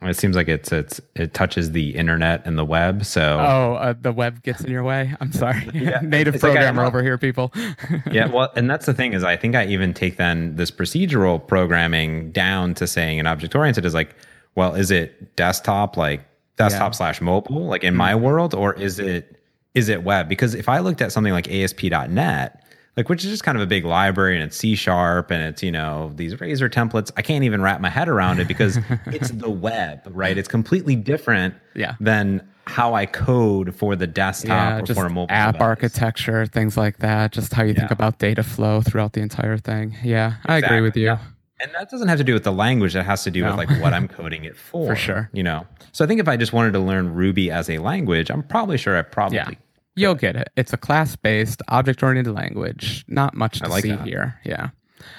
It 0.01 0.15
seems 0.15 0.37
like 0.37 0.47
it's 0.47 0.71
it's 0.71 1.01
it 1.15 1.33
touches 1.33 1.73
the 1.73 1.93
internet 1.93 2.45
and 2.45 2.57
the 2.57 2.63
web. 2.63 3.03
So 3.03 3.37
oh, 3.37 3.73
uh, 3.73 3.93
the 3.99 4.13
web 4.13 4.41
gets 4.43 4.61
in 4.61 4.71
your 4.71 4.83
way. 4.83 5.13
I'm 5.19 5.33
sorry, 5.33 5.69
yeah, 5.73 5.99
native 6.03 6.39
programmer 6.39 6.83
like 6.83 6.87
over 6.87 7.03
here, 7.03 7.17
people. 7.17 7.51
yeah, 8.11 8.27
well, 8.27 8.49
and 8.55 8.69
that's 8.69 8.85
the 8.85 8.93
thing 8.93 9.11
is, 9.11 9.25
I 9.25 9.35
think 9.35 9.55
I 9.55 9.65
even 9.65 9.93
take 9.93 10.15
then 10.15 10.55
this 10.55 10.71
procedural 10.71 11.45
programming 11.45 12.31
down 12.31 12.75
to 12.75 12.87
saying 12.87 13.19
an 13.19 13.27
object 13.27 13.53
oriented 13.55 13.83
is 13.83 13.93
like, 13.93 14.15
well, 14.55 14.73
is 14.73 14.89
it 14.89 15.35
desktop 15.35 15.97
like 15.97 16.25
desktop 16.55 16.93
yeah. 16.93 16.97
slash 16.97 17.19
mobile 17.19 17.65
like 17.65 17.83
in 17.83 17.91
mm-hmm. 17.91 17.97
my 17.97 18.15
world, 18.15 18.53
or 18.53 18.73
is 18.75 18.99
it 18.99 19.41
is 19.75 19.89
it 19.89 20.03
web? 20.03 20.29
Because 20.29 20.55
if 20.55 20.69
I 20.69 20.79
looked 20.79 21.01
at 21.01 21.11
something 21.11 21.33
like 21.33 21.51
ASP.NET, 21.51 22.63
like 22.97 23.09
which 23.09 23.23
is 23.23 23.31
just 23.31 23.43
kind 23.43 23.57
of 23.57 23.61
a 23.61 23.67
big 23.67 23.85
library 23.85 24.35
and 24.35 24.43
it's 24.43 24.57
C 24.57 24.75
sharp 24.75 25.31
and 25.31 25.43
it's 25.43 25.63
you 25.63 25.71
know 25.71 26.11
these 26.15 26.39
Razor 26.39 26.69
templates. 26.69 27.11
I 27.17 27.21
can't 27.21 27.43
even 27.43 27.61
wrap 27.61 27.81
my 27.81 27.89
head 27.89 28.09
around 28.09 28.39
it 28.39 28.47
because 28.47 28.77
it's 29.07 29.31
the 29.31 29.49
web, 29.49 30.01
right? 30.11 30.37
It's 30.37 30.47
completely 30.47 30.95
different 30.95 31.55
yeah. 31.75 31.95
than 31.99 32.47
how 32.65 32.93
I 32.93 33.05
code 33.05 33.75
for 33.75 33.95
the 33.95 34.07
desktop 34.07 34.87
yeah, 34.87 34.91
or 34.91 34.95
for 34.95 35.05
a 35.05 35.09
mobile 35.09 35.33
app 35.33 35.55
device. 35.55 35.65
architecture, 35.65 36.45
things 36.45 36.77
like 36.77 36.97
that. 36.97 37.31
Just 37.31 37.53
how 37.53 37.63
you 37.63 37.73
yeah. 37.73 37.79
think 37.79 37.91
about 37.91 38.19
data 38.19 38.43
flow 38.43 38.81
throughout 38.81 39.13
the 39.13 39.21
entire 39.21 39.57
thing. 39.57 39.95
Yeah, 40.03 40.27
exactly. 40.27 40.53
I 40.53 40.57
agree 40.57 40.81
with 40.81 40.95
you. 40.95 41.05
Yeah. 41.05 41.19
And 41.61 41.73
that 41.73 41.89
doesn't 41.89 42.07
have 42.07 42.19
to 42.19 42.23
do 42.23 42.33
with 42.33 42.43
the 42.43 42.53
language. 42.53 42.93
That 42.93 43.05
has 43.05 43.23
to 43.23 43.31
do 43.31 43.41
no. 43.41 43.47
with 43.47 43.57
like 43.57 43.81
what 43.81 43.93
I'm 43.93 44.07
coding 44.07 44.45
it 44.45 44.55
for. 44.71 44.87
for 44.87 44.95
sure. 44.95 45.29
You 45.33 45.43
know. 45.43 45.65
So 45.91 46.05
I 46.05 46.07
think 46.07 46.19
if 46.19 46.27
I 46.27 46.37
just 46.37 46.53
wanted 46.53 46.71
to 46.73 46.79
learn 46.79 47.13
Ruby 47.13 47.51
as 47.51 47.69
a 47.69 47.79
language, 47.79 48.29
I'm 48.29 48.43
probably 48.43 48.77
sure 48.77 48.97
I 48.97 49.01
probably. 49.01 49.57
You'll 49.99 50.15
get 50.15 50.37
it. 50.37 50.49
It's 50.55 50.71
a 50.71 50.77
class 50.77 51.17
based, 51.17 51.61
object 51.67 52.01
oriented 52.01 52.33
language. 52.33 53.03
Not 53.09 53.35
much 53.35 53.59
to 53.59 53.67
like 53.67 53.83
see 53.83 53.91
that. 53.91 54.07
here. 54.07 54.39
Yeah. 54.45 54.69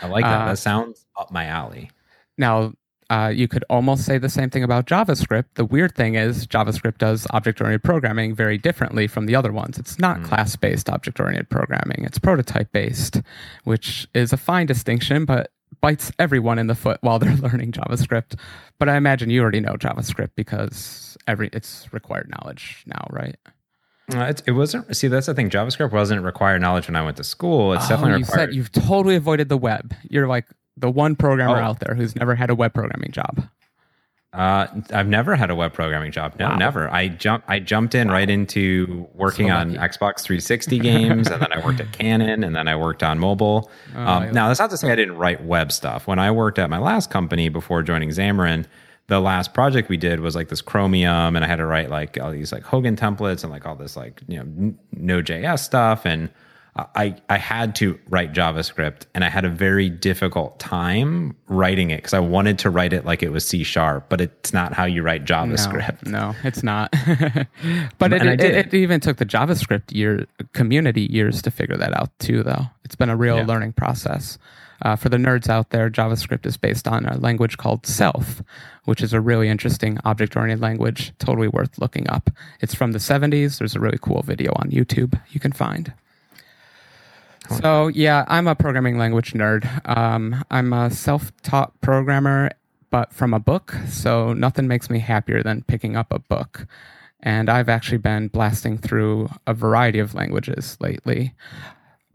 I 0.01 0.07
like 0.07 0.25
that. 0.25 0.43
Uh, 0.43 0.47
that 0.47 0.59
sounds 0.59 1.05
up 1.19 1.31
my 1.31 1.45
alley. 1.45 1.91
Now, 2.39 2.73
uh, 3.11 3.29
you 3.29 3.47
could 3.47 3.63
almost 3.69 4.07
say 4.07 4.17
the 4.17 4.31
same 4.31 4.49
thing 4.49 4.63
about 4.63 4.87
JavaScript. 4.87 5.47
The 5.55 5.67
weird 5.67 5.95
thing 5.95 6.15
is, 6.15 6.47
JavaScript 6.47 6.97
does 6.97 7.27
object 7.31 7.61
oriented 7.61 7.83
programming 7.83 8.35
very 8.35 8.57
differently 8.57 9.07
from 9.07 9.27
the 9.27 9.35
other 9.35 9.53
ones. 9.53 9.79
It's 9.79 9.99
not 9.99 10.19
mm. 10.19 10.25
class 10.25 10.57
based 10.57 10.89
object 10.89 11.21
oriented 11.21 11.51
programming, 11.51 12.05
it's 12.05 12.19
prototype 12.19 12.73
based, 12.73 13.21
which 13.65 14.09
is 14.15 14.33
a 14.33 14.39
fine 14.39 14.67
distinction, 14.67 15.27
but 15.27 15.51
bites 15.83 16.11
everyone 16.19 16.59
in 16.59 16.69
the 16.69 16.75
foot 16.75 16.99
while 17.03 17.19
they're 17.19 17.37
learning 17.49 17.73
JavaScript. 17.73 18.39
But 18.79 18.89
I 18.89 18.97
imagine 18.97 19.29
you 19.29 19.43
already 19.43 19.61
know 19.61 19.75
JavaScript 19.75 20.31
because 20.37 21.19
every 21.27 21.51
it's 21.53 21.93
required 21.93 22.31
knowledge 22.31 22.85
now, 22.87 23.07
right? 23.11 23.37
Uh, 24.15 24.25
it, 24.27 24.43
it 24.47 24.53
wasn't. 24.53 24.95
See, 24.97 25.09
that's 25.09 25.27
the 25.27 25.35
thing. 25.35 25.51
JavaScript 25.51 25.93
wasn't 25.93 26.23
required 26.25 26.61
knowledge 26.61 26.89
when 26.89 26.97
I 26.97 27.03
went 27.03 27.17
to 27.19 27.25
school. 27.25 27.73
It's 27.75 27.87
Oh, 27.87 27.89
definitely 27.91 28.21
you 28.21 28.25
required. 28.27 28.49
said 28.51 28.55
you've 28.55 28.73
totally 28.73 29.17
avoided 29.17 29.49
the 29.49 29.57
web. 29.59 29.95
You're 30.09 30.27
like 30.29 30.47
the 30.77 30.91
one 30.91 31.17
programmer 31.17 31.59
Oh. 31.61 31.65
out 31.65 31.81
there 31.81 31.95
who's 31.95 32.17
never 32.17 32.35
had 32.35 32.51
a 32.51 32.55
web 32.55 32.73
programming 32.75 33.13
job. 33.13 33.43
Uh, 34.33 34.69
I've 34.95 35.09
never 35.09 35.35
had 35.35 35.51
a 35.51 35.57
web 35.57 35.73
programming 35.73 36.13
job. 36.13 36.35
No, 36.39 36.51
Wow. 36.51 36.57
never. 36.57 36.89
I 36.89 37.09
jumped. 37.09 37.51
I 37.51 37.59
jumped 37.59 37.97
in 37.97 38.09
right 38.13 38.31
into 38.31 39.09
working 39.15 39.49
So 39.49 39.55
on. 39.55 39.75
Xbox 39.75 40.21
360 40.23 40.79
games, 40.79 41.29
and 41.29 41.43
then 41.43 41.53
I 41.53 41.65
worked 41.65 41.81
at 41.81 41.91
Canon, 41.99 42.45
and 42.45 42.55
then 42.55 42.69
I 42.69 42.77
worked 42.77 43.03
on 43.03 43.19
mobile. 43.19 43.69
Oh, 43.97 44.01
um, 44.01 44.33
now, 44.33 44.47
that's 44.47 44.61
not 44.61 44.71
to 44.71 44.77
say 44.77 44.93
I 44.93 44.95
didn't 44.95 45.17
write 45.17 45.43
web 45.45 45.73
stuff. 45.73 46.07
When 46.07 46.21
I 46.21 46.31
worked 46.31 46.61
at 46.61 46.71
my 46.71 46.79
last 46.79 47.11
company 47.11 47.49
before 47.49 47.83
joining 47.83 48.11
Xamarin, 48.11 48.67
the 49.11 49.21
last 49.21 49.53
project 49.53 49.89
we 49.91 49.97
did 49.99 50.21
was 50.21 50.35
like 50.35 50.49
this 50.49 50.63
Chromium, 50.63 51.37
and 51.37 51.45
I 51.45 51.49
had 51.49 51.57
to 51.57 51.67
write 51.67 51.91
like 51.91 52.19
all 52.19 52.31
these 52.31 52.53
like 52.53 52.63
Hogan 52.63 52.97
templates 52.97 53.43
and 53.43 53.53
like 53.53 53.67
all 53.67 53.75
this 53.77 53.97
like 53.97 54.23
you 54.29 54.39
know 54.43 54.75
Node.js 54.93 55.59
stuff, 55.59 56.07
and 56.07 56.31
I 56.77 57.17
I 57.29 57.37
had 57.37 57.75
to 57.77 57.99
write 58.09 58.33
JavaScript, 58.33 59.03
and 59.13 59.25
I 59.25 59.29
had 59.29 59.45
a 59.45 59.49
very 59.49 59.91
difficult 59.91 60.61
time 60.61 61.37
writing 61.49 61.91
it 61.91 61.97
because 61.97 62.15
I 62.15 62.21
wanted 62.21 62.61
to 62.61 62.71
write 62.71 62.93
it 62.93 63.05
like 63.05 63.25
it 63.25 63.31
was 63.31 63.45
C 63.45 63.65
sharp, 63.65 64.09
but 64.09 64.21
it's 64.21 64.53
not 64.53 64.73
how 64.73 64.85
you 64.85 65.03
write 65.03 65.25
JavaScript. 65.25 66.07
No, 66.07 66.31
no, 66.31 66.37
it's 66.45 66.63
not. 66.63 66.93
but 67.99 68.13
it, 68.13 68.23
it, 68.23 68.41
it 68.41 68.75
even 68.75 69.01
took 69.01 69.17
the 69.17 69.27
JavaScript 69.27 69.93
year 69.93 70.27
community 70.53 71.03
years 71.11 71.43
to 71.43 71.51
figure 71.51 71.77
that 71.77 71.95
out 71.99 72.17
too. 72.21 72.45
Though 72.45 72.67
it's 72.85 72.95
been 72.95 73.11
a 73.11 73.17
real 73.17 73.39
Yeah. 73.39 73.47
learning 73.47 73.73
process. 73.73 74.39
Uh, 74.83 74.97
for 74.97 75.11
the 75.11 75.19
nerds 75.19 75.51
out 75.51 75.69
there, 75.71 75.91
JavaScript 75.91 76.47
is 76.47 76.57
based 76.57 76.89
on 76.89 77.05
a 77.05 77.19
language 77.19 77.59
called 77.59 77.85
Self, 77.85 78.43
which 78.91 79.03
is 79.03 79.13
a 79.13 79.21
really 79.21 79.49
interesting 79.49 79.97
object-oriented 80.05 80.61
language, 80.61 81.13
totally 81.21 81.47
worth 81.47 81.79
looking 81.79 82.11
up. 82.11 82.29
It's 82.59 82.75
from 82.75 82.91
the 82.91 82.99
70s. 82.99 83.57
There's 83.57 83.77
a 83.77 83.81
really 83.81 84.01
cool 84.03 84.21
video 84.23 84.51
on 84.57 84.73
YouTube 84.73 85.17
you 85.31 85.39
can 85.39 85.53
find. 85.53 85.93
So 87.61 87.87
yeah, 87.87 88.25
I'm 88.27 88.49
a 88.49 88.57
programming 88.57 88.99
language 88.99 89.33
nerd. 89.33 89.65
Um, 89.89 90.45
I'm 90.51 90.73
a 90.73 90.91
self-taught 90.91 91.81
programmer, 91.81 92.51
but 92.91 93.13
from 93.13 93.33
a 93.33 93.39
book. 93.39 93.77
So 93.89 94.33
nothing 94.33 94.67
makes 94.67 94.91
me 94.91 94.99
happier 94.99 95.41
than 95.41 95.63
picking 95.63 95.95
up 95.95 96.13
a 96.13 96.19
book. 96.19 96.67
And 97.21 97.49
I've 97.49 97.69
actually 97.69 97.99
been 97.99 98.27
blasting 98.27 98.77
through 98.77 99.29
a 99.47 99.55
variety 99.55 100.01
of 100.01 100.15
languages 100.15 100.77
lately. 100.81 101.33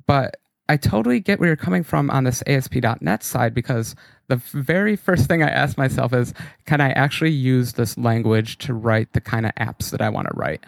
But 0.08 0.36
I 0.67 0.77
totally 0.77 1.19
get 1.19 1.39
where 1.39 1.48
you're 1.48 1.55
coming 1.55 1.84
from 1.84 2.10
on 2.10 2.24
this 2.24 2.41
ASP.NET 2.48 3.24
side 3.24 3.53
because 3.53 3.95
the 4.27 4.38
very 4.38 4.95
first 4.95 5.27
thing 5.27 5.43
I 5.43 5.50
asked 5.50 5.77
myself 5.77 6.12
is, 6.13 6.34
can 6.65 6.81
I 6.81 6.89
actually 6.91 7.31
use 7.31 7.74
this 7.74 7.98
language 7.98 8.57
to 8.60 8.74
write 8.74 9.13
the 9.13 9.22
kind 9.22 9.45
of 9.45 9.51
apps 9.55 9.91
that 9.91 10.01
I 10.01 10.10
want 10.10 10.27
to 10.27 10.36
write? 10.36 10.63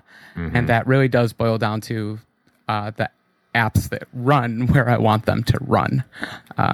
And 0.55 0.69
that 0.69 0.85
really 0.85 1.07
does 1.07 1.33
boil 1.33 1.57
down 1.57 1.81
to 1.81 2.19
uh, 2.67 2.91
the 2.91 3.09
apps 3.55 3.89
that 3.89 4.07
run 4.13 4.67
where 4.71 4.87
I 4.87 4.97
want 4.97 5.25
them 5.25 5.43
to 5.45 5.57
run, 5.61 6.03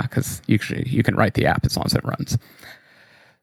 because 0.02 0.42
usually 0.48 0.84
you 0.90 1.02
can 1.02 1.16
write 1.16 1.36
the 1.36 1.46
app 1.46 1.66
as 1.66 1.78
long 1.78 1.86
as 1.86 1.94
it 1.96 2.04
runs. 2.04 2.38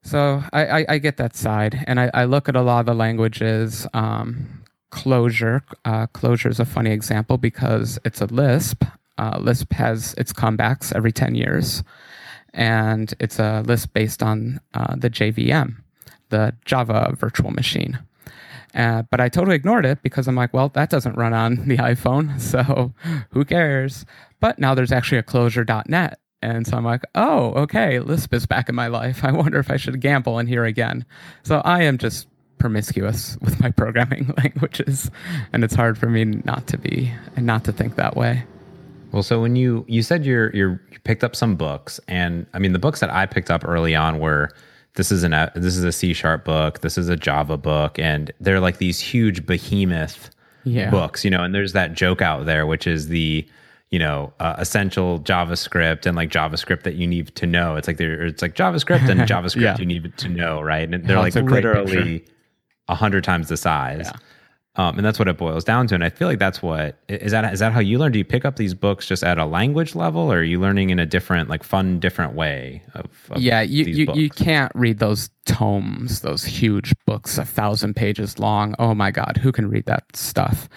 So 0.03 0.43
I, 0.53 0.67
I, 0.81 0.87
I 0.91 0.99
get 0.99 1.17
that 1.17 1.35
side, 1.37 1.83
and 1.87 1.99
I, 1.99 2.11
I 2.13 2.25
look 2.25 2.49
at 2.51 2.57
a 2.57 2.63
lot 2.63 2.81
of 2.81 2.87
the 2.87 2.95
languages. 2.95 3.87
Um, 3.95 4.63
Clojure, 4.93 5.63
uh, 5.85 6.07
Clojure 6.09 6.51
is 6.51 6.59
a 6.59 6.65
funny 6.67 6.91
example 6.91 7.39
because 7.39 7.99
it's 8.05 8.21
a 8.21 8.27
Lisp. 8.27 8.85
Uh, 9.21 9.39
Lisp 9.39 9.73
has 9.75 10.15
its 10.15 10.33
comebacks 10.33 10.95
every 10.97 11.13
ten 11.13 11.35
years, 11.35 11.85
and 12.55 13.13
it's 13.21 13.39
a 13.39 13.63
Lisp 13.67 13.93
based 13.93 14.23
on 14.23 14.61
uh, 14.73 14.97
the 14.97 15.11
JVM, 15.11 15.77
the 16.31 16.55
Java 16.65 17.15
Virtual 17.19 17.51
Machine. 17.51 17.99
Uh, 18.75 19.03
but 19.11 19.21
I 19.21 19.29
totally 19.29 19.57
ignored 19.57 19.85
it 19.85 20.03
because 20.03 20.27
I'm 20.29 20.37
like, 20.37 20.55
well, 20.55 20.69
that 20.71 20.91
doesn't 20.91 21.17
run 21.17 21.35
on 21.35 21.57
the 21.69 21.77
iPhone, 21.77 22.41
so 22.41 22.95
who 23.31 23.45
cares? 23.45 24.07
But 24.41 24.59
now 24.59 24.75
there's 24.75 24.93
actually 24.93 25.19
a 25.19 25.23
clojure.net. 25.23 26.19
And 26.43 26.67
so 26.67 26.79
I'm 26.79 26.85
like, 26.85 27.03
oh, 27.15 27.53
okay, 27.53 27.99
Lisp 27.99 28.33
is 28.33 28.47
back 28.47 28.71
in 28.71 28.75
my 28.75 28.87
life. 28.87 29.23
I 29.25 29.33
wonder 29.33 29.59
if 29.59 29.71
I 29.71 29.77
should 29.77 30.01
gamble 30.01 30.39
in 30.39 30.47
here 30.47 30.65
again. 30.65 31.05
So 31.43 31.61
I 31.65 31.83
am 31.83 31.99
just 31.99 32.27
promiscuous 32.59 33.37
with 33.41 33.61
my 33.61 33.71
programming 33.71 34.33
languages, 34.39 35.11
and 35.53 35.65
it's 35.65 35.75
hard 35.75 35.99
for 35.99 36.09
me 36.09 36.25
not 36.25 36.67
to 36.69 36.79
be 36.79 37.13
and 37.37 37.45
not 37.45 37.65
to 37.65 37.73
think 37.73 37.97
that 37.97 38.17
way. 38.17 38.45
Well, 39.13 39.23
so 39.23 39.41
when 39.41 39.57
you 39.57 39.85
you 39.89 40.03
said 40.03 40.25
you're 40.25 40.55
you're 40.55 40.81
you 40.93 40.99
picked 41.05 41.25
up 41.25 41.35
some 41.35 41.57
books, 41.57 41.99
and 42.09 42.47
I 42.55 42.59
mean 42.59 42.73
the 42.73 42.79
books 42.79 43.01
that 43.01 43.11
I 43.11 43.27
picked 43.27 43.51
up 43.51 43.67
early 43.67 43.95
on 43.95 44.19
were 44.21 44.51
this 44.95 45.11
is 45.13 45.23
an 45.23 45.31
this 45.55 45.77
is 45.77 45.85
a 45.85 45.93
C 45.93 46.13
sharp 46.13 46.45
book, 46.45 46.81
this 46.81 46.97
is 46.99 47.09
a 47.09 47.17
Java 47.17 47.57
book, 47.57 47.99
and 47.99 48.31
they're 48.41 48.61
like 48.61 48.79
these 48.79 49.01
huge 49.01 49.47
behemoth 49.47 50.31
Yeah. 50.65 50.91
books, 50.91 51.25
you 51.25 51.31
know. 51.31 51.43
And 51.43 51.55
there's 51.55 51.73
that 51.73 51.93
joke 51.95 52.21
out 52.23 52.47
there, 52.47 52.67
which 52.67 52.87
is 52.87 53.09
the 53.09 53.47
you 53.91 53.99
know 53.99 54.33
uh, 54.39 54.55
essential 54.59 55.19
JavaScript 55.21 56.07
and 56.07 56.17
like 56.17 56.31
JavaScript 56.31 56.83
that 56.85 56.95
you 56.95 57.07
need 57.07 57.35
to 57.35 57.47
know. 57.47 57.77
It's 57.77 57.89
like 57.89 57.97
there 57.97 58.25
it's 58.27 58.43
like 58.43 58.55
JavaScript 58.55 59.09
and 59.09 59.21
JavaScript 59.29 59.61
Yeah. 59.63 59.77
you 59.79 59.87
need 59.87 60.17
to 60.19 60.29
know, 60.29 60.61
right? 60.61 60.89
And 60.93 61.05
they're 61.05 61.19
like 61.19 61.29
it's 61.29 61.37
a 61.37 61.43
great 61.43 61.65
literally 61.65 62.25
a 62.89 62.95
hundred 62.95 63.25
times 63.25 63.49
the 63.49 63.57
size. 63.57 64.11
Yeah. 64.13 64.19
Um, 64.77 64.97
and 64.97 65.05
that's 65.05 65.19
what 65.19 65.27
it 65.27 65.37
boils 65.37 65.65
down 65.65 65.89
to. 65.89 65.97
And 65.97 66.05
I 66.05 66.11
feel 66.11 66.29
like 66.29 66.39
that's 66.39 66.63
what 66.63 66.97
is 67.09 67.33
that 67.33 67.53
is 67.53 67.59
that 67.59 67.73
how 67.73 67.81
you 67.81 67.99
learn? 67.99 68.13
Do 68.13 68.19
you 68.19 68.25
pick 68.25 68.45
up 68.45 68.55
these 68.55 68.73
books 68.73 69.07
just 69.07 69.25
at 69.25 69.37
a 69.37 69.45
language 69.45 69.97
level, 69.97 70.33
or 70.33 70.39
are 70.39 70.43
you 70.43 70.61
learning 70.61 70.91
in 70.91 71.01
a 71.01 71.07
different, 71.07 71.49
like 71.49 71.65
fun, 71.65 71.99
different 71.99 72.35
way 72.35 72.83
of, 72.95 73.07
of 73.31 73.41
yeah 73.41 73.63
you, 73.63 73.85
you, 73.85 74.07
books? 74.07 74.19
you 74.19 74.31
can't 74.31 74.71
read 74.77 75.01
those 75.01 75.29
tomes 75.47 76.21
those 76.21 76.45
huge 76.45 76.95
books 77.07 77.37
a 77.39 77.45
thousand 77.45 77.95
pages 77.95 78.39
long 78.39 78.75
oh 78.79 78.95
my 78.95 79.11
god 79.11 79.39
who 79.43 79.51
can 79.51 79.69
read 79.69 79.85
that 79.87 80.05
stuff 80.15 80.69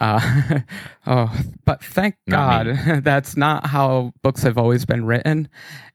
uh, 0.00 0.60
oh 1.06 1.30
but 1.66 1.84
thank 1.84 2.14
Not 2.26 2.64
god 2.64 3.02
that's 3.04 3.36
not 3.36 3.66
how 3.66 4.12
books 4.22 4.42
have 4.42 4.56
always 4.56 4.86
been 4.86 5.04
written 5.04 5.48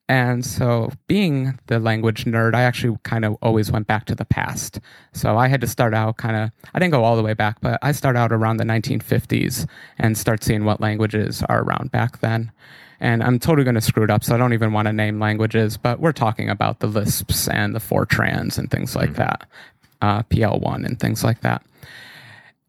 and 0.10 0.46
so 0.46 0.91
being 1.08 1.60
the 1.67 1.80
language 1.80 2.26
nerd 2.26 2.56
i 2.56 2.62
actually 2.62 2.98
kind 3.04 3.26
of 3.26 3.36
always 3.41 3.72
went 3.72 3.88
back 3.88 4.06
to 4.06 4.15
the 4.15 4.26
past. 4.26 4.80
So 5.13 5.38
i 5.38 5.48
had 5.48 5.62
to 5.62 5.67
start 5.67 5.93
out 5.93 6.17
kind 6.17 6.36
of 6.36 6.52
i 6.74 6.80
didn't 6.80 6.93
go 6.93 7.04
all 7.04 7.15
the 7.15 7.24
way 7.24 7.34
back 7.34 7.60
but 7.62 7.80
i 7.82 7.91
start 7.91 8.15
out 8.15 8.32
around 8.32 8.58
the 8.58 8.63
1950s 8.63 9.67
and 9.98 10.17
start 10.17 10.43
seeing 10.43 10.65
what 10.65 10.82
languages 10.82 11.43
are 11.50 11.62
around 11.63 11.91
back 11.91 12.20
then. 12.20 12.52
And 13.00 13.22
I'm 13.22 13.38
totally 13.38 13.63
going 13.63 13.76
to 13.76 13.82
screw 13.82 14.04
it 14.04 14.10
up, 14.10 14.24
so 14.24 14.34
I 14.34 14.39
don't 14.39 14.54
even 14.54 14.74
want 14.74 14.88
to 14.88 14.93
name 14.93 15.20
languages, 15.20 15.78
but 15.78 16.00
we're 16.00 16.12
talking 16.12 16.50
about 16.50 16.80
the 16.80 16.88
Lisps 16.88 17.48
and 17.48 17.76
the 17.76 17.80
Fortrans 17.80 18.58
and 18.58 18.72
things 18.72 18.96
like 18.96 19.13
that, 19.13 19.48
uh, 20.02 20.24
PL1 20.24 20.84
and 20.84 21.00
things 21.00 21.24
like 21.24 21.41
that. 21.41 21.63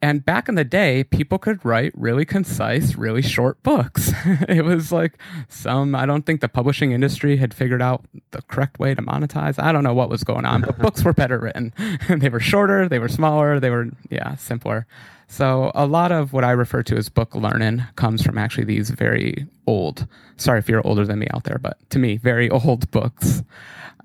And 0.01 0.25
back 0.25 0.49
in 0.49 0.55
the 0.55 0.65
day, 0.65 1.03
people 1.03 1.39
could 1.39 1.65
write 1.65 1.93
really 1.97 2.25
concise, 2.25 2.95
really 2.95 3.23
short 3.23 3.61
books. 3.65 4.13
it 4.49 4.65
was 4.65 4.93
like 4.93 5.19
some, 5.49 5.95
I 5.95 6.07
don't 6.07 6.25
think 6.25 6.41
the 6.41 6.49
publishing 6.49 6.93
industry 6.93 7.37
had 7.37 7.53
figured 7.53 7.83
out 7.83 8.05
the 8.31 8.43
correct 8.43 8.79
way 8.79 8.95
to 8.95 9.03
monetize. 9.03 9.61
I 9.61 9.73
don't 9.73 9.83
know 9.83 9.95
what 9.95 10.09
was 10.09 10.23
going 10.23 10.45
on, 10.45 10.61
but 10.61 10.79
books 10.79 11.03
were 11.03 11.13
better 11.13 11.39
written. 11.39 11.73
they 12.09 12.29
were 12.29 12.39
shorter, 12.39 12.89
they 12.89 13.01
were 13.01 13.09
smaller, 13.09 13.59
they 13.59 13.71
were, 13.71 13.89
yeah, 14.09 14.37
simpler. 14.37 14.87
So 15.31 15.71
a 15.75 15.87
lot 15.87 16.11
of 16.11 16.33
what 16.33 16.43
I 16.43 16.53
refer 16.53 16.83
to 16.85 16.97
as 16.97 17.11
book 17.11 17.35
learning 17.35 17.85
comes 17.97 18.23
from 18.23 18.39
actually 18.39 18.65
these 18.65 18.89
very 18.89 19.47
old, 19.67 20.07
sorry 20.39 20.59
if 20.59 20.69
you're 20.71 20.85
older 20.87 21.05
than 21.05 21.19
me 21.19 21.29
out 21.35 21.45
there, 21.45 21.59
but 21.59 21.79
to 21.91 21.99
me, 21.99 22.17
very 22.17 22.49
old 22.51 22.91
books 22.91 23.43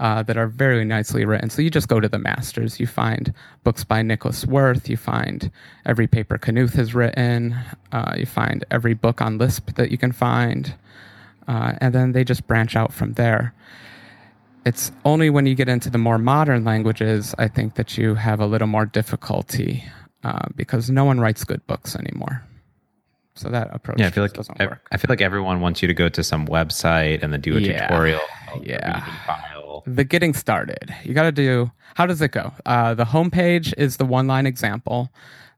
uh, 0.02 0.22
that 0.24 0.36
are 0.36 0.48
very 0.48 0.84
nicely 0.84 1.24
written. 1.24 1.50
So 1.50 1.62
you 1.62 1.70
just 1.70 1.88
go 1.88 2.02
to 2.02 2.10
the 2.10 2.20
masters. 2.20 2.78
You 2.78 2.88
find 2.88 3.34
books 3.64 3.86
by 3.86 4.02
Nicholas 4.02 4.46
Wirth. 4.46 4.90
You 4.90 4.98
find 4.98 5.50
every 5.86 6.08
paper 6.08 6.38
Knuth 6.38 6.74
has 6.74 6.94
written. 6.94 7.56
Uh, 7.94 8.16
you 8.18 8.26
find 8.26 8.66
every 8.70 8.94
book 8.94 9.22
on 9.22 9.38
Lisp 9.38 9.76
that 9.76 9.92
you 9.92 9.98
can 9.98 10.12
find. 10.12 10.76
Uh, 11.48 11.74
and 11.80 11.96
then 11.96 12.12
they 12.12 12.26
just 12.26 12.48
branch 12.48 12.76
out 12.76 12.92
from 12.92 13.14
there. 13.14 13.54
It's 14.66 14.92
only 15.06 15.30
when 15.30 15.46
you 15.46 15.56
get 15.56 15.70
into 15.70 15.90
the 15.90 15.98
more 15.98 16.18
modern 16.18 16.66
languages, 16.66 17.34
I 17.38 17.48
think, 17.48 17.76
that 17.76 17.98
you 17.98 18.16
have 18.16 18.42
a 18.42 18.46
little 18.46 18.68
more 18.68 18.86
difficulty 18.86 19.86
uh, 20.24 20.48
because 20.56 20.90
no 20.90 21.06
one 21.06 21.20
writes 21.20 21.44
good 21.44 21.66
books 21.68 21.96
anymore. 21.96 22.44
So 23.36 23.50
that 23.50 23.70
approach 23.74 24.00
yeah, 24.00 24.08
I 24.08 24.12
feel 24.12 24.24
like 24.24 24.34
doesn't 24.34 24.62
I, 24.62 24.66
work. 24.68 24.88
I 24.92 24.98
feel 24.98 25.08
like 25.10 25.22
everyone 25.22 25.60
wants 25.60 25.82
you 25.82 25.88
to 25.88 25.94
go 25.94 26.08
to 26.08 26.24
some 26.24 26.46
website 26.48 27.24
and 27.24 27.34
then 27.34 27.42
do 27.42 27.58
a 27.58 27.60
Yeah. 27.60 27.88
tutorial. 27.88 28.22
Yeah. 28.62 29.04
the 29.88 30.04
getting 30.04 30.34
started. 30.36 30.94
You 31.04 31.14
got 31.16 31.24
to 31.24 31.32
do, 31.32 31.72
how 31.96 32.06
does 32.06 32.22
it 32.22 32.32
go? 32.32 32.54
Uh, 32.66 32.94
the 32.94 33.06
homepage 33.06 33.74
is 33.78 33.98
the 33.98 34.06
one 34.06 34.28
line 34.28 34.46
example. 34.46 35.12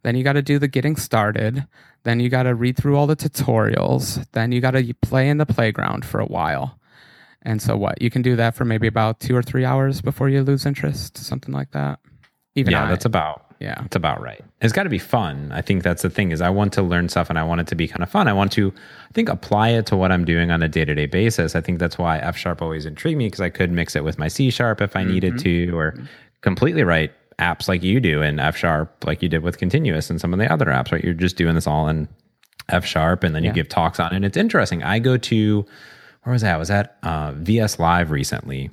Then 0.03 0.15
you 0.15 0.23
got 0.23 0.33
to 0.33 0.41
do 0.41 0.57
the 0.57 0.67
getting 0.69 0.95
started. 0.95 1.67
Then 2.03 2.19
you 2.21 2.29
got 2.29 2.43
to 2.43 2.55
read 2.55 2.77
through 2.77 2.95
all 2.95 3.07
the 3.07 3.15
tutorials. 3.17 4.25
Then 4.31 4.51
you 4.53 4.61
got 4.61 4.71
to 4.71 4.93
play 5.01 5.27
in 5.29 5.37
the 5.37 5.45
playground 5.45 6.05
for 6.05 6.19
a 6.21 6.25
while. 6.25 6.79
And 7.41 7.61
so 7.61 7.75
what? 7.77 8.01
You 8.01 8.09
can 8.09 8.21
do 8.21 8.35
that 8.37 8.55
for 8.55 8.63
maybe 8.65 8.87
about 8.87 9.19
two 9.19 9.35
or 9.35 9.43
three 9.43 9.65
hours 9.65 10.01
before 10.01 10.29
you 10.29 10.41
lose 10.41 10.65
interest, 10.65 11.17
something 11.17 11.53
like 11.53 11.71
that. 11.71 11.99
Even 12.55 12.71
Yeah, 12.71 12.85
I- 12.85 12.89
that's 12.89 13.05
about 13.05 13.44
Yeah. 13.65 13.81
It's 13.83 13.95
about 13.95 14.21
right. 14.21 14.43
It's 14.61 14.71
got 14.71 14.83
to 14.83 14.89
be 14.89 14.99
fun. 14.99 15.51
I 15.51 15.63
think 15.63 15.81
that's 15.81 16.03
the 16.03 16.09
thing 16.11 16.29
is 16.29 16.39
I 16.39 16.51
want 16.51 16.71
to 16.73 16.83
learn 16.83 17.09
stuff 17.09 17.31
and 17.31 17.39
I 17.39 17.43
want 17.43 17.61
it 17.61 17.67
to 17.67 17.75
be 17.75 17.87
kind 17.87 18.03
of 18.03 18.09
fun. 18.11 18.27
I 18.27 18.33
want 18.33 18.51
to, 18.51 18.71
I 19.09 19.11
think, 19.13 19.27
apply 19.27 19.69
it 19.69 19.87
to 19.87 19.95
what 19.95 20.11
I'm 20.11 20.23
doing 20.23 20.51
on 20.51 20.61
a 20.61 20.69
day 20.69 20.85
to 20.85 20.93
day 20.93 21.07
basis. 21.07 21.55
I 21.55 21.61
think 21.61 21.79
that's 21.79 21.97
why 21.97 22.19
F 22.19 22.37
sharp 22.37 22.61
always 22.61 22.85
intrigued 22.85 23.17
me 23.17 23.25
because 23.25 23.41
I 23.41 23.49
could 23.49 23.71
mix 23.71 23.95
it 23.95 24.03
with 24.03 24.19
my 24.19 24.27
C 24.27 24.51
sharp 24.51 24.81
if 24.81 24.95
I 24.95 25.01
mm-hmm. 25.01 25.13
needed 25.13 25.39
to, 25.39 25.75
or 25.75 25.95
completely 26.41 26.83
write 26.83 27.11
apps 27.39 27.67
like 27.67 27.81
you 27.81 27.99
do 27.99 28.21
in 28.21 28.39
F 28.39 28.55
sharp, 28.55 29.03
like 29.03 29.23
you 29.23 29.29
did 29.29 29.41
with 29.41 29.57
Continuous 29.57 30.11
and 30.11 30.21
some 30.21 30.31
of 30.31 30.37
the 30.37 30.53
other 30.53 30.67
apps, 30.67 30.91
right? 30.91 31.03
You're 31.03 31.15
just 31.15 31.35
doing 31.35 31.55
this 31.55 31.65
all 31.65 31.87
in 31.87 32.07
F 32.69 32.85
sharp 32.85 33.23
and 33.23 33.33
then 33.33 33.43
you 33.43 33.51
give 33.51 33.67
talks 33.67 33.99
on 33.99 34.13
it. 34.13 34.15
And 34.15 34.25
it's 34.25 34.37
interesting. 34.37 34.83
I 34.83 34.99
go 34.99 35.17
to, 35.17 35.65
where 36.21 36.33
was 36.33 36.43
that? 36.43 36.53
I 36.53 36.57
was 36.57 36.69
at 36.69 36.97
uh, 37.01 37.33
VS 37.35 37.79
Live 37.79 38.11
recently 38.11 38.69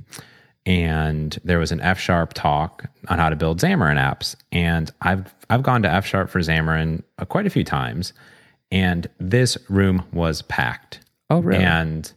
and 0.66 1.38
there 1.44 1.58
was 1.58 1.72
an 1.72 1.80
F 1.80 1.98
sharp 1.98 2.34
talk 2.34 2.84
on 3.08 3.18
how 3.18 3.28
to 3.28 3.36
build 3.36 3.58
Xamarin 3.60 3.98
apps. 3.98 4.36
And 4.52 4.90
I've 5.02 5.34
I've 5.50 5.62
gone 5.62 5.82
to 5.82 5.90
F 5.90 6.06
sharp 6.06 6.30
for 6.30 6.40
Xamarin 6.40 7.02
uh, 7.18 7.24
quite 7.24 7.46
a 7.46 7.50
few 7.50 7.64
times, 7.64 8.12
and 8.70 9.08
this 9.18 9.58
room 9.68 10.04
was 10.12 10.42
packed. 10.42 11.00
Oh, 11.30 11.40
really? 11.40 11.64
And 11.64 12.12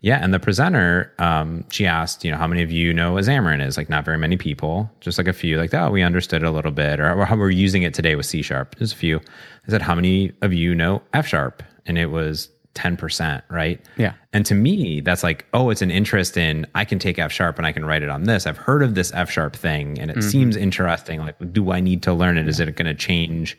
yeah, 0.00 0.18
and 0.22 0.32
the 0.32 0.38
presenter, 0.38 1.12
um, 1.18 1.64
she 1.70 1.86
asked, 1.86 2.24
you 2.24 2.30
know, 2.30 2.36
how 2.36 2.46
many 2.46 2.62
of 2.62 2.70
you 2.70 2.92
know 2.92 3.14
what 3.14 3.24
Xamarin 3.24 3.66
is? 3.66 3.76
Like, 3.76 3.88
not 3.88 4.04
very 4.04 4.18
many 4.18 4.36
people, 4.36 4.90
just 5.00 5.18
like 5.18 5.26
a 5.26 5.32
few. 5.32 5.58
Like, 5.58 5.74
oh, 5.74 5.90
we 5.90 6.02
understood 6.02 6.42
it 6.42 6.46
a 6.46 6.50
little 6.50 6.70
bit, 6.70 7.00
or, 7.00 7.12
or 7.12 7.24
how 7.24 7.34
we're 7.34 7.50
using 7.50 7.82
it 7.82 7.92
today 7.92 8.14
with 8.14 8.26
C 8.26 8.42
sharp. 8.42 8.76
There's 8.76 8.92
a 8.92 8.96
few. 8.96 9.18
I 9.18 9.70
said, 9.70 9.82
how 9.82 9.94
many 9.94 10.32
of 10.42 10.52
you 10.52 10.74
know 10.74 11.02
F 11.12 11.26
sharp? 11.26 11.62
And 11.86 11.98
it 11.98 12.06
was 12.06 12.50
10%, 12.76 13.42
right? 13.50 13.80
Yeah. 13.96 14.14
And 14.32 14.46
to 14.46 14.54
me, 14.54 15.00
that's 15.00 15.22
like, 15.22 15.46
oh, 15.52 15.70
it's 15.70 15.82
an 15.82 15.90
interest 15.90 16.36
in 16.36 16.66
I 16.74 16.84
can 16.84 16.98
take 16.98 17.18
F 17.18 17.32
sharp 17.32 17.58
and 17.58 17.66
I 17.66 17.72
can 17.72 17.84
write 17.84 18.02
it 18.02 18.08
on 18.08 18.24
this. 18.24 18.46
I've 18.46 18.58
heard 18.58 18.82
of 18.82 18.94
this 18.94 19.12
F 19.14 19.30
sharp 19.30 19.56
thing 19.56 19.98
and 19.98 20.10
it 20.10 20.18
mm-hmm. 20.18 20.28
seems 20.28 20.56
interesting. 20.56 21.20
Like, 21.20 21.36
do 21.52 21.72
I 21.72 21.80
need 21.80 22.02
to 22.04 22.12
learn 22.12 22.38
it? 22.38 22.44
Yeah. 22.44 22.50
Is 22.50 22.60
it 22.60 22.76
going 22.76 22.86
to 22.86 22.94
change 22.94 23.58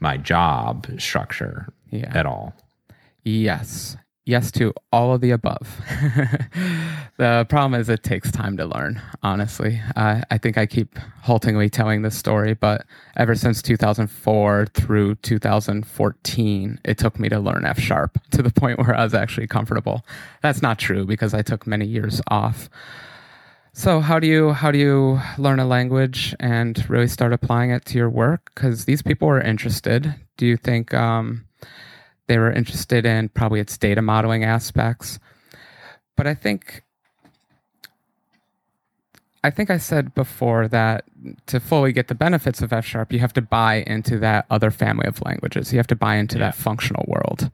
my 0.00 0.16
job 0.16 0.88
structure 0.98 1.72
yeah. 1.90 2.10
at 2.14 2.26
all? 2.26 2.54
Yes 3.22 3.96
yes 4.26 4.50
to 4.52 4.72
all 4.92 5.14
of 5.14 5.20
the 5.20 5.30
above. 5.30 5.80
the 7.16 7.46
problem 7.48 7.80
is 7.80 7.88
it 7.88 8.02
takes 8.02 8.30
time 8.32 8.56
to 8.56 8.64
learn, 8.64 9.00
honestly. 9.22 9.80
Uh, 9.96 10.22
I 10.30 10.38
think 10.38 10.56
I 10.56 10.66
keep 10.66 10.98
haltingly 11.22 11.68
telling 11.70 12.02
this 12.02 12.16
story, 12.16 12.54
but 12.54 12.86
ever 13.16 13.34
since 13.34 13.60
2004 13.62 14.66
through 14.74 15.14
2014, 15.16 16.80
it 16.84 16.98
took 16.98 17.18
me 17.18 17.28
to 17.28 17.38
learn 17.38 17.64
F 17.64 17.78
sharp 17.78 18.18
to 18.30 18.42
the 18.42 18.50
point 18.50 18.78
where 18.78 18.94
I 18.94 19.04
was 19.04 19.14
actually 19.14 19.46
comfortable. 19.46 20.04
That's 20.42 20.62
not 20.62 20.78
true 20.78 21.04
because 21.04 21.34
I 21.34 21.42
took 21.42 21.66
many 21.66 21.86
years 21.86 22.20
off. 22.28 22.68
So 23.76 23.98
how 23.98 24.20
do 24.20 24.28
you 24.28 24.52
how 24.52 24.70
do 24.70 24.78
you 24.78 25.20
learn 25.36 25.58
a 25.58 25.66
language 25.66 26.32
and 26.38 26.88
really 26.88 27.08
start 27.08 27.32
applying 27.32 27.70
it 27.70 27.84
to 27.86 27.98
your 27.98 28.08
work? 28.08 28.52
Because 28.54 28.84
these 28.84 29.02
people 29.02 29.28
are 29.28 29.40
interested. 29.40 30.14
Do 30.36 30.46
you 30.46 30.56
think 30.56 30.94
um, 30.94 31.44
they 32.26 32.38
were 32.38 32.50
interested 32.52 33.04
in 33.06 33.28
probably 33.30 33.60
its 33.60 33.76
data 33.76 34.02
modeling 34.02 34.44
aspects. 34.44 35.18
But 36.16 36.26
I 36.26 36.34
think 36.34 36.82
I 39.44 39.50
think 39.50 39.68
I 39.68 39.76
said 39.76 40.14
before 40.14 40.68
that 40.68 41.04
to 41.46 41.60
fully 41.60 41.92
get 41.92 42.08
the 42.08 42.14
benefits 42.14 42.62
of 42.62 42.72
F 42.72 42.86
sharp, 42.86 43.12
you 43.12 43.18
have 43.18 43.34
to 43.34 43.42
buy 43.42 43.84
into 43.86 44.18
that 44.20 44.46
other 44.48 44.70
family 44.70 45.06
of 45.06 45.20
languages. 45.20 45.70
You 45.70 45.78
have 45.78 45.86
to 45.88 45.96
buy 45.96 46.16
into 46.16 46.38
yeah. 46.38 46.46
that 46.46 46.54
functional 46.54 47.04
world. 47.06 47.50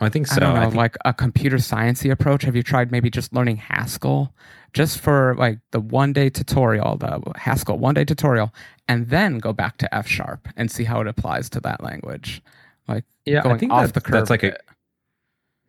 I 0.00 0.08
think 0.08 0.28
so. 0.28 0.36
I 0.36 0.38
don't 0.38 0.54
know, 0.54 0.60
I 0.60 0.64
think... 0.66 0.76
like 0.76 0.96
a 1.04 1.12
computer 1.12 1.56
sciencey 1.56 2.12
approach. 2.12 2.42
Have 2.44 2.54
you 2.54 2.62
tried 2.62 2.92
maybe 2.92 3.10
just 3.10 3.32
learning 3.32 3.56
Haskell 3.56 4.32
just 4.72 5.00
for 5.00 5.34
like 5.36 5.58
the 5.72 5.80
one 5.80 6.12
day 6.12 6.30
tutorial, 6.30 6.96
the 6.96 7.20
Haskell 7.36 7.78
one 7.78 7.94
day 7.94 8.04
tutorial, 8.04 8.54
and 8.86 9.08
then 9.08 9.38
go 9.40 9.52
back 9.52 9.78
to 9.78 9.92
F 9.92 10.06
sharp 10.06 10.48
and 10.56 10.70
see 10.70 10.84
how 10.84 11.00
it 11.00 11.08
applies 11.08 11.48
to 11.50 11.60
that 11.60 11.82
language? 11.82 12.40
Like 12.88 13.04
yeah, 13.24 13.42
I 13.44 13.56
think 13.56 13.72
off 13.72 13.86
that, 13.86 13.94
the 13.94 14.00
curve. 14.00 14.12
That's 14.12 14.30
like 14.30 14.42
a 14.42 14.56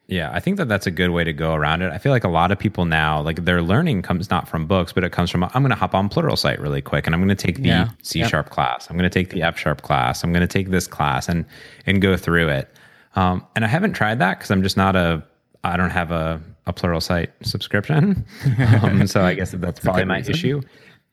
yeah, 0.08 0.32
I 0.32 0.40
think 0.40 0.58
that 0.58 0.68
that's 0.68 0.86
a 0.86 0.92
good 0.92 1.10
way 1.10 1.24
to 1.24 1.34
go 1.34 1.56
around 1.56 1.82
it. 1.82 1.92
I 1.92 1.98
feel 1.98 2.12
like 2.12 2.24
a 2.24 2.30
lot 2.30 2.52
of 2.52 2.60
people 2.60 2.86
now, 2.86 3.22
like 3.22 3.44
their 3.46 3.64
learning 3.64 4.04
comes 4.04 4.30
not 4.30 4.48
from 4.48 4.68
books, 4.68 4.94
but 4.94 5.04
it 5.04 5.12
comes 5.12 5.32
from 5.32 5.44
I'm 5.44 5.50
going 5.52 5.70
to 5.70 5.76
hop 5.76 5.96
on 5.96 6.10
Plural 6.10 6.36
Pluralsight 6.36 6.60
really 6.60 6.82
quick, 6.82 7.08
and 7.08 7.16
I'm 7.16 7.22
going 7.22 7.36
to 7.36 7.48
take 7.48 7.58
the 7.58 7.70
yeah. 7.70 7.90
C 8.04 8.24
sharp 8.24 8.48
yep. 8.48 8.54
class. 8.54 8.88
I'm 8.90 8.98
going 8.98 9.10
to 9.10 9.14
take 9.14 9.32
the 9.32 9.42
F 9.42 9.58
sharp 9.58 9.82
class. 9.82 10.24
I'm 10.24 10.32
going 10.32 10.42
to 10.42 10.48
take 10.48 10.70
this 10.70 10.86
class 10.86 11.28
and 11.28 11.46
and 11.88 12.02
go 12.02 12.18
through 12.18 12.50
it. 12.50 12.70
Um, 13.16 13.46
and 13.56 13.66
I 13.66 13.68
haven't 13.68 13.94
tried 13.94 14.20
that 14.20 14.38
because 14.38 14.52
I'm 14.52 14.62
just 14.62 14.78
not 14.78 14.96
a 14.96 15.24
I 15.64 15.76
don't 15.76 15.90
have 15.90 16.12
a 16.12 16.40
a 16.68 16.74
Pluralsight 16.74 17.30
subscription, 17.42 18.26
um, 18.84 19.08
so 19.08 19.24
I 19.24 19.34
guess 19.34 19.52
that's 19.52 19.80
probably 19.80 20.06
my 20.06 20.20
issue. 20.20 20.62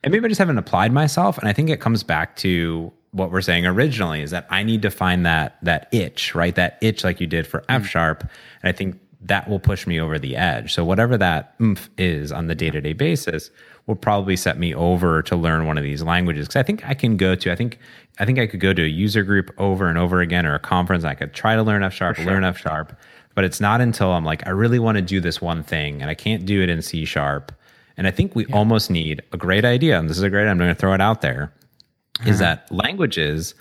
And 0.03 0.11
maybe 0.11 0.25
I 0.25 0.27
just 0.27 0.39
haven't 0.39 0.57
applied 0.57 0.91
myself. 0.91 1.37
And 1.37 1.47
I 1.47 1.53
think 1.53 1.69
it 1.69 1.79
comes 1.79 2.03
back 2.03 2.35
to 2.37 2.91
what 3.13 3.31
we're 3.31 3.41
saying 3.41 3.65
originally 3.65 4.21
is 4.21 4.31
that 4.31 4.45
I 4.49 4.63
need 4.63 4.81
to 4.81 4.91
find 4.91 5.25
that 5.25 5.57
that 5.61 5.87
itch, 5.93 6.35
right? 6.35 6.53
That 6.55 6.77
itch 6.81 7.03
like 7.03 7.21
you 7.21 7.27
did 7.27 7.47
for 7.47 7.63
F 7.69 7.83
mm. 7.83 7.85
sharp. 7.85 8.21
And 8.21 8.69
I 8.69 8.71
think 8.71 8.99
that 9.21 9.47
will 9.47 9.59
push 9.59 9.87
me 9.87 10.01
over 10.01 10.19
the 10.19 10.35
edge. 10.35 10.73
So 10.73 10.83
whatever 10.83 11.17
that 11.17 11.55
oomph 11.61 11.89
is 11.97 12.31
on 12.31 12.47
the 12.47 12.55
day-to-day 12.55 12.93
basis 12.93 13.51
will 13.85 13.95
probably 13.95 14.35
set 14.35 14.57
me 14.57 14.73
over 14.73 15.21
to 15.21 15.35
learn 15.35 15.65
one 15.65 15.77
of 15.77 15.83
these 15.83 16.01
languages. 16.01 16.47
Cause 16.47 16.57
I 16.57 16.63
think 16.63 16.85
I 16.85 16.93
can 16.93 17.15
go 17.15 17.35
to, 17.35 17.51
I 17.51 17.55
think, 17.55 17.79
I 18.19 18.25
think 18.25 18.39
I 18.39 18.47
could 18.47 18.59
go 18.59 18.73
to 18.73 18.83
a 18.83 18.87
user 18.87 19.23
group 19.23 19.53
over 19.57 19.87
and 19.87 19.97
over 19.97 20.19
again 20.19 20.45
or 20.45 20.55
a 20.55 20.59
conference. 20.59 21.03
I 21.03 21.13
could 21.13 21.33
try 21.33 21.55
to 21.55 21.63
learn 21.63 21.83
F 21.83 21.93
sharp, 21.93 22.17
sure. 22.17 22.25
learn 22.25 22.43
F 22.43 22.57
sharp, 22.57 22.97
but 23.35 23.45
it's 23.45 23.61
not 23.61 23.79
until 23.79 24.11
I'm 24.11 24.25
like, 24.25 24.45
I 24.45 24.49
really 24.49 24.79
want 24.79 24.97
to 24.97 25.01
do 25.01 25.21
this 25.21 25.41
one 25.41 25.63
thing 25.63 26.01
and 26.01 26.09
I 26.09 26.15
can't 26.15 26.45
do 26.45 26.61
it 26.61 26.69
in 26.69 26.81
C 26.81 27.05
sharp. 27.05 27.51
And 27.95 28.07
I 28.07 28.11
think 28.11 28.35
we 28.35 28.45
yeah. 28.47 28.55
almost 28.55 28.89
need 28.89 29.21
a 29.31 29.37
great 29.37 29.65
idea. 29.65 29.99
And 29.99 30.09
this 30.09 30.17
is 30.17 30.23
a 30.23 30.29
great, 30.29 30.47
I'm 30.47 30.57
going 30.57 30.69
to 30.69 30.75
throw 30.75 30.93
it 30.93 31.01
out 31.01 31.21
there 31.21 31.53
is 32.21 32.41
uh-huh. 32.41 32.55
that 32.55 32.71
languages 32.71 33.55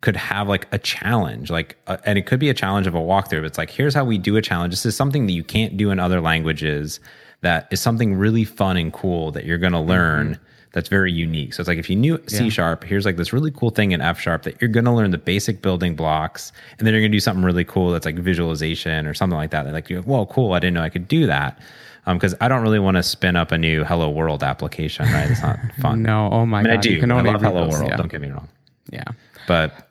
could 0.00 0.16
have 0.16 0.48
like 0.48 0.66
a 0.72 0.78
challenge 0.78 1.50
like 1.50 1.76
uh, 1.86 1.98
and 2.04 2.18
it 2.18 2.26
could 2.26 2.40
be 2.40 2.48
a 2.48 2.54
challenge 2.54 2.86
of 2.86 2.94
a 2.94 2.98
walkthrough 2.98 3.44
it's 3.44 3.58
like 3.58 3.70
here's 3.70 3.94
how 3.94 4.04
we 4.04 4.16
do 4.16 4.36
a 4.36 4.42
challenge 4.42 4.72
this 4.72 4.86
is 4.86 4.96
something 4.96 5.26
that 5.26 5.32
you 5.32 5.44
can't 5.44 5.76
do 5.76 5.90
in 5.90 6.00
other 6.00 6.20
languages 6.20 7.00
that 7.42 7.68
is 7.70 7.80
something 7.80 8.14
really 8.14 8.44
fun 8.44 8.76
and 8.76 8.92
cool 8.92 9.30
that 9.30 9.44
you're 9.44 9.58
going 9.58 9.72
to 9.72 9.78
mm-hmm. 9.78 9.90
learn 9.90 10.34
mm-hmm. 10.34 10.42
that's 10.72 10.88
very 10.88 11.12
unique 11.12 11.52
so 11.52 11.60
it's 11.60 11.68
like 11.68 11.78
if 11.78 11.90
you 11.90 11.96
knew 11.96 12.18
c 12.28 12.48
sharp 12.48 12.82
here's 12.82 13.04
like 13.04 13.16
this 13.16 13.32
really 13.32 13.50
cool 13.50 13.70
thing 13.70 13.92
in 13.92 14.00
f 14.00 14.18
sharp 14.18 14.42
that 14.42 14.58
you're 14.60 14.70
going 14.70 14.86
to 14.86 14.92
learn 14.92 15.10
the 15.10 15.18
basic 15.18 15.60
building 15.60 15.94
blocks 15.94 16.50
and 16.78 16.86
then 16.86 16.94
you're 16.94 17.02
going 17.02 17.12
to 17.12 17.16
do 17.16 17.20
something 17.20 17.44
really 17.44 17.64
cool 17.64 17.90
that's 17.90 18.06
like 18.06 18.18
visualization 18.18 19.06
or 19.06 19.12
something 19.12 19.36
like 19.36 19.50
that 19.50 19.64
They're 19.64 19.72
like 19.72 19.90
whoa 20.06 20.24
cool 20.26 20.54
i 20.54 20.58
didn't 20.58 20.74
know 20.74 20.82
i 20.82 20.90
could 20.90 21.08
do 21.08 21.26
that 21.26 21.60
because 22.06 22.32
um, 22.34 22.38
I 22.40 22.48
don't 22.48 22.62
really 22.62 22.78
want 22.78 22.96
to 22.96 23.02
spin 23.02 23.36
up 23.36 23.52
a 23.52 23.58
new 23.58 23.84
Hello 23.84 24.08
World 24.10 24.42
application, 24.42 25.06
right? 25.12 25.30
It's 25.30 25.42
not 25.42 25.58
fun. 25.80 26.02
no, 26.02 26.28
oh 26.32 26.46
my 26.46 26.60
I 26.60 26.62
mean, 26.62 26.72
god, 26.72 26.78
I 26.78 26.80
do. 26.80 26.92
You 26.92 27.00
can 27.00 27.12
only 27.12 27.30
I 27.30 27.32
love 27.34 27.42
Hello 27.42 27.64
those, 27.64 27.72
World. 27.72 27.90
Yeah. 27.90 27.96
Don't 27.96 28.10
get 28.10 28.20
me 28.20 28.30
wrong. 28.30 28.48
Yeah, 28.90 29.04
but 29.46 29.90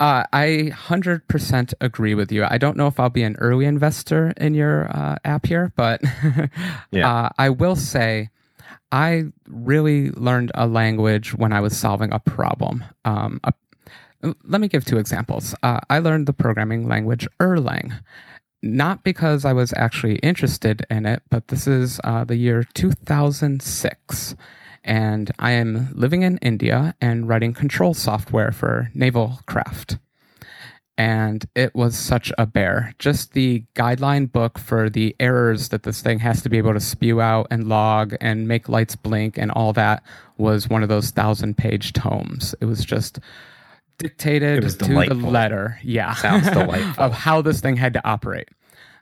uh, 0.00 0.24
I 0.32 0.70
100% 0.72 1.74
agree 1.80 2.14
with 2.14 2.30
you. 2.30 2.44
I 2.44 2.56
don't 2.56 2.76
know 2.76 2.86
if 2.86 3.00
I'll 3.00 3.10
be 3.10 3.24
an 3.24 3.36
early 3.36 3.66
investor 3.66 4.32
in 4.36 4.54
your 4.54 4.88
uh, 4.96 5.16
app 5.24 5.46
here, 5.46 5.72
but 5.74 6.00
yeah. 6.92 7.10
uh, 7.10 7.28
I 7.36 7.50
will 7.50 7.74
say 7.74 8.30
I 8.92 9.24
really 9.48 10.10
learned 10.12 10.52
a 10.54 10.66
language 10.68 11.34
when 11.34 11.52
I 11.52 11.60
was 11.60 11.76
solving 11.76 12.12
a 12.12 12.20
problem. 12.20 12.84
Um, 13.04 13.40
a, 13.42 13.52
let 14.44 14.60
me 14.60 14.68
give 14.68 14.84
two 14.84 14.98
examples. 14.98 15.54
Uh, 15.64 15.80
I 15.90 15.98
learned 15.98 16.26
the 16.26 16.32
programming 16.32 16.86
language 16.88 17.26
Erlang 17.40 18.00
not 18.62 19.04
because 19.04 19.44
I 19.44 19.52
was 19.52 19.72
actually 19.76 20.16
interested 20.16 20.84
in 20.90 21.06
it, 21.06 21.22
but 21.30 21.48
this 21.48 21.66
is 21.66 22.00
uh, 22.04 22.24
the 22.24 22.36
year 22.36 22.64
2006. 22.74 24.36
And 24.84 25.30
I 25.38 25.52
am 25.52 25.88
living 25.94 26.22
in 26.22 26.38
India 26.38 26.94
and 27.00 27.28
writing 27.28 27.52
control 27.52 27.94
software 27.94 28.52
for 28.52 28.90
naval 28.94 29.40
craft. 29.46 29.98
And 30.96 31.46
it 31.54 31.76
was 31.76 31.96
such 31.96 32.32
a 32.38 32.46
bear. 32.46 32.92
Just 32.98 33.32
the 33.32 33.64
guideline 33.76 34.32
book 34.32 34.58
for 34.58 34.90
the 34.90 35.14
errors 35.20 35.68
that 35.68 35.84
this 35.84 36.00
thing 36.00 36.18
has 36.18 36.42
to 36.42 36.48
be 36.48 36.58
able 36.58 36.74
to 36.74 36.80
spew 36.80 37.20
out 37.20 37.46
and 37.52 37.68
log 37.68 38.16
and 38.20 38.48
make 38.48 38.68
lights 38.68 38.96
blink 38.96 39.38
and 39.38 39.52
all 39.52 39.72
that 39.74 40.02
was 40.38 40.68
one 40.68 40.82
of 40.82 40.88
those 40.88 41.10
thousand 41.10 41.56
page 41.56 41.92
tomes. 41.92 42.54
It 42.60 42.64
was 42.64 42.84
just 42.84 43.20
dictated 43.98 44.62
to 44.62 44.68
the 44.86 45.14
letter. 45.14 45.78
Yeah. 45.82 46.14
Sounds 46.14 46.48
delightful. 46.52 47.04
of 47.04 47.12
how 47.12 47.42
this 47.42 47.60
thing 47.60 47.76
had 47.76 47.92
to 47.94 48.06
operate. 48.08 48.48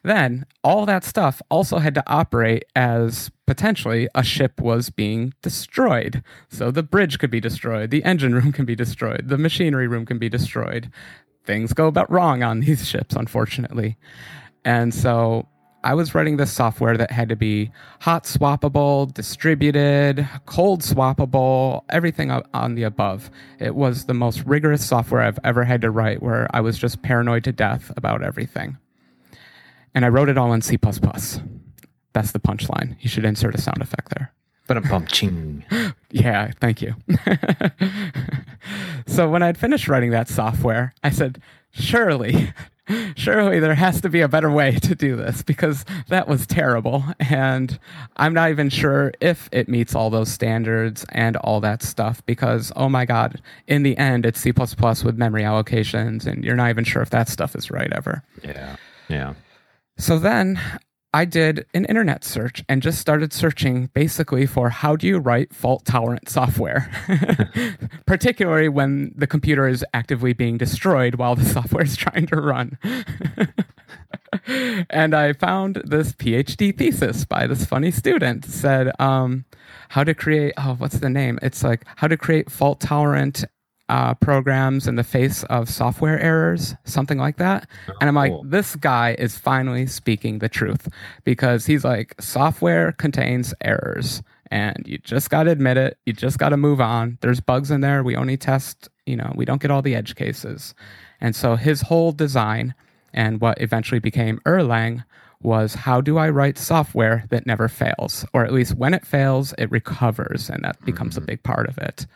Then 0.02 0.46
all 0.62 0.86
that 0.86 1.02
stuff 1.02 1.42
also 1.50 1.78
had 1.78 1.94
to 1.96 2.04
operate 2.06 2.64
as 2.76 3.30
potentially 3.46 4.08
a 4.14 4.22
ship 4.22 4.60
was 4.60 4.88
being 4.88 5.34
destroyed. 5.42 6.22
So 6.48 6.70
the 6.70 6.84
bridge 6.84 7.18
could 7.18 7.30
be 7.30 7.40
destroyed, 7.40 7.90
the 7.90 8.04
engine 8.04 8.32
room 8.32 8.52
can 8.52 8.64
be 8.64 8.76
destroyed, 8.76 9.28
the 9.28 9.36
machinery 9.38 9.88
room 9.88 10.06
can 10.06 10.18
be 10.18 10.28
destroyed. 10.28 10.92
Things 11.44 11.72
go 11.72 11.88
about 11.88 12.10
wrong 12.10 12.42
on 12.44 12.60
these 12.60 12.88
ships, 12.88 13.16
unfortunately. 13.16 13.96
And 14.64 14.94
so 14.94 15.48
I 15.86 15.94
was 15.94 16.16
writing 16.16 16.36
this 16.36 16.52
software 16.52 16.96
that 16.96 17.12
had 17.12 17.28
to 17.28 17.36
be 17.36 17.70
hot 18.00 18.24
swappable, 18.24 19.14
distributed, 19.14 20.28
cold 20.44 20.80
swappable, 20.80 21.84
everything 21.88 22.32
on 22.32 22.74
the 22.74 22.82
above. 22.82 23.30
It 23.60 23.76
was 23.76 24.06
the 24.06 24.12
most 24.12 24.42
rigorous 24.44 24.84
software 24.84 25.20
I've 25.20 25.38
ever 25.44 25.62
had 25.62 25.82
to 25.82 25.90
write 25.92 26.24
where 26.24 26.48
I 26.52 26.60
was 26.60 26.76
just 26.76 27.02
paranoid 27.02 27.44
to 27.44 27.52
death 27.52 27.92
about 27.96 28.24
everything. 28.24 28.78
And 29.94 30.04
I 30.04 30.08
wrote 30.08 30.28
it 30.28 30.36
all 30.36 30.52
in 30.52 30.60
C. 30.60 30.76
That's 30.76 32.32
the 32.32 32.40
punchline. 32.40 32.96
You 32.98 33.08
should 33.08 33.24
insert 33.24 33.54
a 33.54 33.60
sound 33.60 33.80
effect 33.80 34.12
there. 34.16 34.32
But 34.66 34.78
a 34.78 34.80
bum 34.80 35.06
ching. 35.06 35.64
Yeah, 36.10 36.50
thank 36.60 36.80
you. 36.80 36.94
so 39.06 39.28
when 39.28 39.42
I'd 39.42 39.58
finished 39.58 39.86
writing 39.86 40.10
that 40.12 40.28
software, 40.28 40.94
I 41.04 41.10
said, 41.10 41.42
surely, 41.72 42.54
surely 43.16 43.60
there 43.60 43.74
has 43.74 44.00
to 44.00 44.08
be 44.08 44.20
a 44.20 44.28
better 44.28 44.50
way 44.50 44.72
to 44.72 44.94
do 44.94 45.16
this 45.16 45.42
because 45.42 45.84
that 46.08 46.28
was 46.28 46.46
terrible. 46.46 47.04
And 47.18 47.78
I'm 48.16 48.34
not 48.34 48.50
even 48.50 48.70
sure 48.70 49.12
if 49.20 49.48
it 49.52 49.68
meets 49.68 49.94
all 49.94 50.10
those 50.10 50.30
standards 50.30 51.04
and 51.10 51.36
all 51.38 51.60
that 51.60 51.82
stuff 51.82 52.24
because, 52.26 52.72
oh 52.76 52.88
my 52.88 53.04
God, 53.04 53.40
in 53.66 53.82
the 53.82 53.96
end, 53.96 54.26
it's 54.26 54.40
C 54.40 54.52
with 54.52 55.16
memory 55.16 55.42
allocations, 55.42 56.26
and 56.26 56.44
you're 56.44 56.56
not 56.56 56.70
even 56.70 56.84
sure 56.84 57.02
if 57.02 57.10
that 57.10 57.28
stuff 57.28 57.54
is 57.54 57.70
right 57.70 57.92
ever. 57.92 58.22
Yeah. 58.42 58.76
Yeah. 59.08 59.34
So 59.98 60.18
then 60.18 60.60
I 61.16 61.24
did 61.24 61.64
an 61.72 61.86
internet 61.86 62.24
search 62.24 62.62
and 62.68 62.82
just 62.82 62.98
started 62.98 63.32
searching 63.32 63.86
basically 63.94 64.44
for 64.44 64.68
how 64.68 64.96
do 64.96 65.06
you 65.06 65.16
write 65.16 65.54
fault 65.54 65.86
tolerant 65.86 66.28
software, 66.28 66.90
particularly 68.06 68.68
when 68.68 69.14
the 69.16 69.26
computer 69.26 69.66
is 69.66 69.82
actively 69.94 70.34
being 70.34 70.58
destroyed 70.58 71.14
while 71.14 71.34
the 71.34 71.44
software 71.56 71.84
is 71.84 71.96
trying 71.96 72.26
to 72.26 72.36
run. 72.36 72.78
and 74.90 75.14
I 75.14 75.32
found 75.32 75.80
this 75.86 76.12
PhD 76.12 76.76
thesis 76.76 77.24
by 77.24 77.46
this 77.46 77.64
funny 77.64 77.92
student 77.92 78.44
said 78.44 78.92
um, 79.00 79.46
how 79.88 80.04
to 80.04 80.12
create 80.12 80.52
oh 80.58 80.74
what's 80.74 80.98
the 80.98 81.08
name? 81.08 81.38
It's 81.40 81.64
like 81.64 81.86
how 81.96 82.08
to 82.08 82.18
create 82.18 82.52
fault 82.52 82.78
tolerant 82.78 83.42
uh, 83.88 84.14
programs 84.14 84.88
in 84.88 84.96
the 84.96 85.04
face 85.04 85.44
of 85.44 85.68
software 85.68 86.20
errors, 86.20 86.74
something 86.84 87.18
like 87.18 87.36
that. 87.36 87.68
And 88.00 88.08
I'm 88.08 88.14
like, 88.16 88.32
this 88.44 88.76
guy 88.76 89.14
is 89.18 89.38
finally 89.38 89.86
speaking 89.86 90.38
the 90.38 90.48
truth 90.48 90.88
because 91.24 91.66
he's 91.66 91.84
like, 91.84 92.14
software 92.20 92.92
contains 92.92 93.54
errors 93.60 94.22
and 94.50 94.82
you 94.86 94.98
just 94.98 95.30
got 95.30 95.44
to 95.44 95.50
admit 95.50 95.76
it. 95.76 95.98
You 96.06 96.12
just 96.12 96.38
got 96.38 96.50
to 96.50 96.56
move 96.56 96.80
on. 96.80 97.18
There's 97.20 97.40
bugs 97.40 97.70
in 97.70 97.80
there. 97.80 98.02
We 98.02 98.16
only 98.16 98.36
test, 98.36 98.88
you 99.06 99.16
know, 99.16 99.32
we 99.36 99.44
don't 99.44 99.60
get 99.60 99.70
all 99.70 99.82
the 99.82 99.94
edge 99.94 100.14
cases. 100.14 100.74
And 101.20 101.34
so 101.34 101.56
his 101.56 101.82
whole 101.82 102.12
design 102.12 102.74
and 103.12 103.40
what 103.40 103.60
eventually 103.60 103.98
became 104.00 104.40
Erlang 104.44 105.04
was 105.42 105.74
how 105.74 106.00
do 106.00 106.18
I 106.18 106.28
write 106.28 106.58
software 106.58 107.24
that 107.30 107.46
never 107.46 107.68
fails? 107.68 108.24
Or 108.32 108.44
at 108.44 108.52
least 108.52 108.74
when 108.74 108.94
it 108.94 109.06
fails, 109.06 109.54
it 109.58 109.70
recovers. 109.70 110.50
And 110.50 110.64
that 110.64 110.82
becomes 110.84 111.14
mm-hmm. 111.14 111.24
a 111.24 111.26
big 111.26 111.42
part 111.42 111.68
of 111.68 111.78
it. 111.78 112.06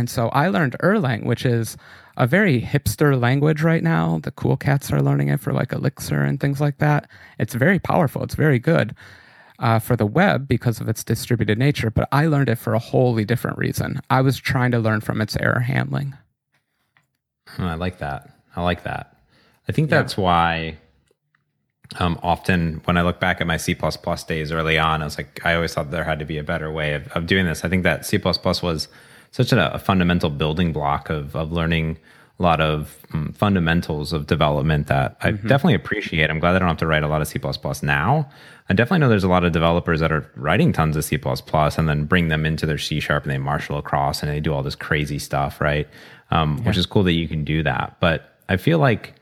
And 0.00 0.08
so 0.08 0.30
I 0.30 0.48
learned 0.48 0.76
Erlang, 0.82 1.24
which 1.26 1.44
is 1.44 1.76
a 2.16 2.26
very 2.26 2.62
hipster 2.62 3.20
language 3.20 3.60
right 3.60 3.82
now. 3.82 4.18
The 4.22 4.30
cool 4.30 4.56
cats 4.56 4.90
are 4.90 5.02
learning 5.02 5.28
it 5.28 5.40
for 5.40 5.52
like 5.52 5.72
Elixir 5.72 6.22
and 6.22 6.40
things 6.40 6.58
like 6.58 6.78
that. 6.78 7.06
It's 7.38 7.52
very 7.52 7.78
powerful, 7.78 8.22
it's 8.22 8.34
very 8.34 8.58
good 8.58 8.94
uh, 9.58 9.78
for 9.78 9.96
the 9.96 10.06
web 10.06 10.48
because 10.48 10.80
of 10.80 10.88
its 10.88 11.04
distributed 11.04 11.58
nature, 11.58 11.90
but 11.90 12.08
I 12.12 12.28
learned 12.28 12.48
it 12.48 12.56
for 12.56 12.72
a 12.72 12.78
wholly 12.78 13.26
different 13.26 13.58
reason. 13.58 14.00
I 14.08 14.22
was 14.22 14.38
trying 14.38 14.70
to 14.70 14.78
learn 14.78 15.02
from 15.02 15.20
its 15.20 15.36
error 15.36 15.60
handling. 15.60 16.14
I 17.58 17.74
like 17.74 17.98
that. 17.98 18.30
I 18.56 18.62
like 18.62 18.84
that. 18.84 19.18
I 19.68 19.72
think 19.72 19.90
that's 19.90 20.16
yeah. 20.16 20.24
why 20.24 20.78
um, 21.98 22.18
often 22.22 22.80
when 22.86 22.96
I 22.96 23.02
look 23.02 23.20
back 23.20 23.42
at 23.42 23.46
my 23.46 23.58
C 23.58 23.76
days 24.26 24.50
early 24.50 24.78
on, 24.78 25.02
I 25.02 25.04
was 25.04 25.18
like, 25.18 25.44
I 25.44 25.56
always 25.56 25.74
thought 25.74 25.90
there 25.90 26.04
had 26.04 26.20
to 26.20 26.24
be 26.24 26.38
a 26.38 26.42
better 26.42 26.72
way 26.72 26.94
of, 26.94 27.06
of 27.08 27.26
doing 27.26 27.44
this. 27.44 27.66
I 27.66 27.68
think 27.68 27.82
that 27.82 28.06
C 28.06 28.16
was 28.16 28.88
such 29.30 29.52
a, 29.52 29.74
a 29.74 29.78
fundamental 29.78 30.30
building 30.30 30.72
block 30.72 31.10
of 31.10 31.36
of 31.36 31.52
learning 31.52 31.98
a 32.40 32.42
lot 32.42 32.60
of 32.60 32.96
um, 33.12 33.34
fundamentals 33.34 34.14
of 34.14 34.26
development 34.26 34.86
that 34.86 35.16
I 35.20 35.32
mm-hmm. 35.32 35.46
definitely 35.46 35.74
appreciate. 35.74 36.30
I'm 36.30 36.40
glad 36.40 36.56
I 36.56 36.58
don't 36.58 36.68
have 36.68 36.78
to 36.78 36.86
write 36.86 37.02
a 37.02 37.08
lot 37.08 37.20
of 37.20 37.28
C++ 37.28 37.38
now. 37.82 38.30
I 38.70 38.72
definitely 38.72 39.00
know 39.00 39.10
there's 39.10 39.24
a 39.24 39.28
lot 39.28 39.44
of 39.44 39.52
developers 39.52 40.00
that 40.00 40.10
are 40.10 40.26
writing 40.36 40.72
tons 40.72 40.96
of 40.96 41.04
C++ 41.04 41.20
and 41.22 41.88
then 41.88 42.04
bring 42.04 42.28
them 42.28 42.46
into 42.46 42.64
their 42.64 42.78
C 42.78 42.98
sharp 42.98 43.24
and 43.24 43.32
they 43.32 43.36
marshal 43.36 43.76
across 43.76 44.22
and 44.22 44.32
they 44.32 44.40
do 44.40 44.54
all 44.54 44.62
this 44.62 44.74
crazy 44.74 45.18
stuff, 45.18 45.60
right? 45.60 45.86
Um, 46.30 46.56
yeah. 46.58 46.68
Which 46.68 46.78
is 46.78 46.86
cool 46.86 47.02
that 47.02 47.12
you 47.12 47.28
can 47.28 47.44
do 47.44 47.62
that. 47.62 47.98
But 48.00 48.38
I 48.48 48.56
feel 48.56 48.78
like 48.78 49.14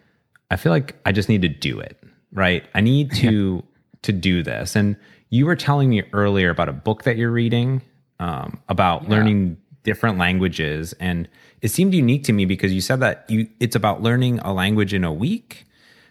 I 0.51 0.57
feel 0.57 0.71
like 0.71 0.95
I 1.05 1.11
just 1.11 1.29
need 1.29 1.43
to 1.43 1.49
do 1.49 1.81
it, 1.81 2.01
right? 2.33 2.65
I 2.75 2.81
need 2.81 3.11
to 3.17 3.57
yeah. 3.57 3.99
to 4.03 4.13
do 4.13 4.45
this. 4.45 4.77
And 4.77 4.97
you 5.31 5.45
were 5.45 5.57
telling 5.57 5.91
me 5.91 6.05
earlier 6.13 6.51
about 6.51 6.69
a 6.69 6.73
book 6.73 7.03
that 7.03 7.17
you're 7.17 7.33
reading 7.33 7.83
um, 8.21 8.61
about 8.69 9.05
yeah. 9.05 9.11
learning 9.11 9.57
different 9.89 10.19
languages 10.19 10.93
and 11.01 11.29
it 11.63 11.71
seemed 11.77 11.95
unique 11.95 12.25
to 12.25 12.33
me 12.33 12.45
because 12.45 12.73
you 12.73 12.81
said 12.81 13.01
that 13.01 13.25
you 13.29 13.49
it's 13.59 13.75
about 13.75 14.03
learning 14.03 14.39
a 14.41 14.53
language 14.53 14.93
in 14.93 15.03
a 15.03 15.13
week 15.13 15.67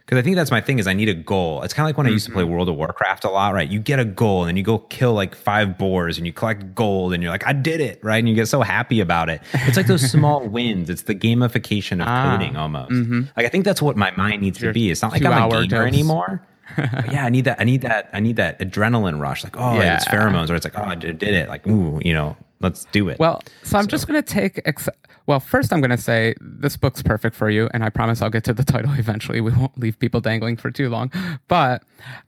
because 0.07 0.19
I 0.19 0.21
think 0.21 0.37
that's 0.37 0.51
my 0.51 0.61
thing 0.61 0.79
is 0.79 0.87
I 0.87 0.93
need 0.93 1.09
a 1.09 1.13
goal. 1.13 1.61
It's 1.63 1.73
kind 1.73 1.85
of 1.85 1.89
like 1.89 1.97
when 1.97 2.05
mm-hmm. 2.05 2.11
I 2.11 2.13
used 2.13 2.27
to 2.27 2.31
play 2.31 2.43
mm-hmm. 2.43 2.53
World 2.53 2.69
of 2.69 2.75
Warcraft 2.75 3.25
a 3.25 3.29
lot, 3.29 3.53
right? 3.53 3.69
You 3.69 3.81
get 3.81 3.99
a 3.99 4.05
goal 4.05 4.43
and 4.43 4.47
then 4.47 4.55
you 4.55 4.63
go 4.63 4.77
kill 4.77 5.11
like 5.11 5.35
five 5.35 5.77
boars 5.77 6.17
and 6.17 6.25
you 6.25 6.31
collect 6.31 6.73
gold 6.73 7.11
and 7.11 7.21
you're 7.21 7.31
like, 7.31 7.45
I 7.45 7.51
did 7.51 7.81
it, 7.81 8.01
right? 8.01 8.15
And 8.15 8.29
you 8.29 8.33
get 8.33 8.47
so 8.47 8.61
happy 8.61 9.01
about 9.01 9.29
it. 9.29 9.41
It's 9.53 9.75
like 9.75 9.87
those 9.87 10.09
small 10.17 10.47
wins. 10.47 10.89
It's 10.89 11.01
the 11.01 11.13
gamification 11.13 11.99
of 12.01 12.07
ah, 12.07 12.37
coding 12.37 12.55
almost. 12.55 12.91
Mm-hmm. 12.91 13.21
Like 13.35 13.45
I 13.45 13.49
think 13.49 13.65
that's 13.65 13.81
what 13.81 13.97
my 13.97 14.11
mind 14.11 14.41
needs 14.41 14.61
Your 14.61 14.71
to 14.71 14.73
be. 14.73 14.91
It's 14.91 15.01
not 15.01 15.11
like 15.11 15.25
I'm 15.25 15.33
a 15.33 15.49
gamer 15.49 15.67
dose. 15.67 15.87
anymore. 15.93 16.41
yeah, 17.11 17.25
I 17.25 17.29
need 17.29 17.43
that. 17.43 17.59
I 17.59 17.65
need 17.65 17.81
that. 17.81 18.09
I 18.13 18.21
need 18.21 18.37
that 18.37 18.59
adrenaline 18.59 19.19
rush. 19.19 19.43
Like, 19.43 19.57
oh, 19.57 19.75
yeah. 19.75 19.97
it's 19.97 20.07
pheromones, 20.07 20.49
or 20.49 20.55
it's 20.55 20.65
like, 20.65 20.77
oh, 20.77 20.83
I 20.83 20.95
did 20.95 21.21
it. 21.23 21.49
Like, 21.49 21.65
ooh, 21.67 21.99
you 22.03 22.13
know, 22.13 22.35
let's 22.59 22.85
do 22.85 23.09
it. 23.09 23.19
Well, 23.19 23.41
so 23.63 23.77
I'm 23.77 23.85
so. 23.85 23.89
just 23.89 24.07
going 24.07 24.21
to 24.21 24.27
take. 24.27 24.61
Ex- 24.65 24.89
well, 25.27 25.39
first, 25.39 25.73
I'm 25.73 25.81
going 25.81 25.91
to 25.91 25.97
say 25.97 26.35
this 26.39 26.77
book's 26.77 27.03
perfect 27.03 27.35
for 27.35 27.49
you, 27.49 27.69
and 27.73 27.83
I 27.83 27.89
promise 27.89 28.21
I'll 28.21 28.29
get 28.29 28.43
to 28.45 28.53
the 28.53 28.63
title 28.63 28.93
eventually. 28.97 29.41
We 29.41 29.51
won't 29.51 29.77
leave 29.77 29.99
people 29.99 30.21
dangling 30.21 30.57
for 30.57 30.71
too 30.71 30.89
long. 30.89 31.11
But 31.47 31.83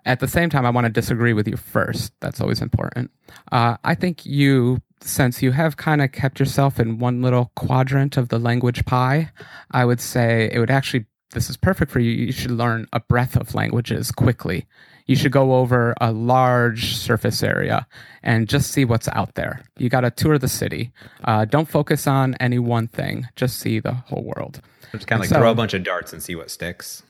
at 0.06 0.20
the 0.20 0.28
same 0.28 0.50
time, 0.50 0.66
I 0.66 0.70
want 0.70 0.86
to 0.86 0.92
disagree 0.92 1.34
with 1.34 1.48
you 1.48 1.58
first. 1.58 2.14
That's 2.20 2.42
always 2.42 2.62
important. 2.62 3.12
Uh, 3.52 3.78
I 3.84 3.96
think 3.96 4.26
you, 4.26 4.82
since 5.02 5.42
you 5.42 5.52
have 5.52 5.78
kind 5.78 6.02
of 6.02 6.12
kept 6.12 6.40
yourself 6.40 6.80
in 6.80 7.00
one 7.00 7.22
little 7.22 7.52
quadrant 7.56 8.18
of 8.18 8.30
the 8.30 8.40
language 8.40 8.86
pie, 8.86 9.32
I 9.72 9.86
would 9.86 10.02
say 10.02 10.50
it 10.52 10.60
would 10.60 10.72
actually. 10.72 11.06
This 11.32 11.50
is 11.50 11.58
perfect 11.58 11.92
for 11.92 12.00
you. 12.00 12.12
You 12.12 12.32
should 12.32 12.52
learn 12.52 12.88
a 12.92 13.00
breadth 13.00 13.36
of 13.36 13.54
languages 13.54 14.12
quickly 14.12 14.68
you 15.10 15.16
should 15.16 15.32
go 15.32 15.56
over 15.56 15.96
a 16.00 16.12
large 16.12 16.96
surface 16.96 17.42
area 17.42 17.88
and 18.22 18.48
just 18.48 18.72
see 18.72 18.86
what's 18.86 19.08
out 19.08 19.34
there. 19.34 19.64
You 19.76 19.90
got 19.90 20.02
to 20.02 20.12
tour 20.12 20.38
the 20.38 20.48
city. 20.48 20.92
Uh, 21.24 21.46
don't 21.46 21.68
focus 21.68 22.06
on 22.06 22.36
any 22.36 22.60
one 22.60 22.88
thing. 22.88 23.28
Just 23.36 23.60
see 23.60 23.80
the 23.80 23.94
whole 23.94 24.24
world. 24.24 24.62
Just 24.92 25.08
kind 25.08 25.18
of 25.18 25.22
like 25.22 25.30
so, 25.30 25.38
throw 25.38 25.50
a 25.50 25.56
bunch 25.56 25.74
of 25.74 25.82
darts 25.82 26.14
and 26.14 26.22
see 26.22 26.36
what 26.36 26.52
sticks. 26.52 27.02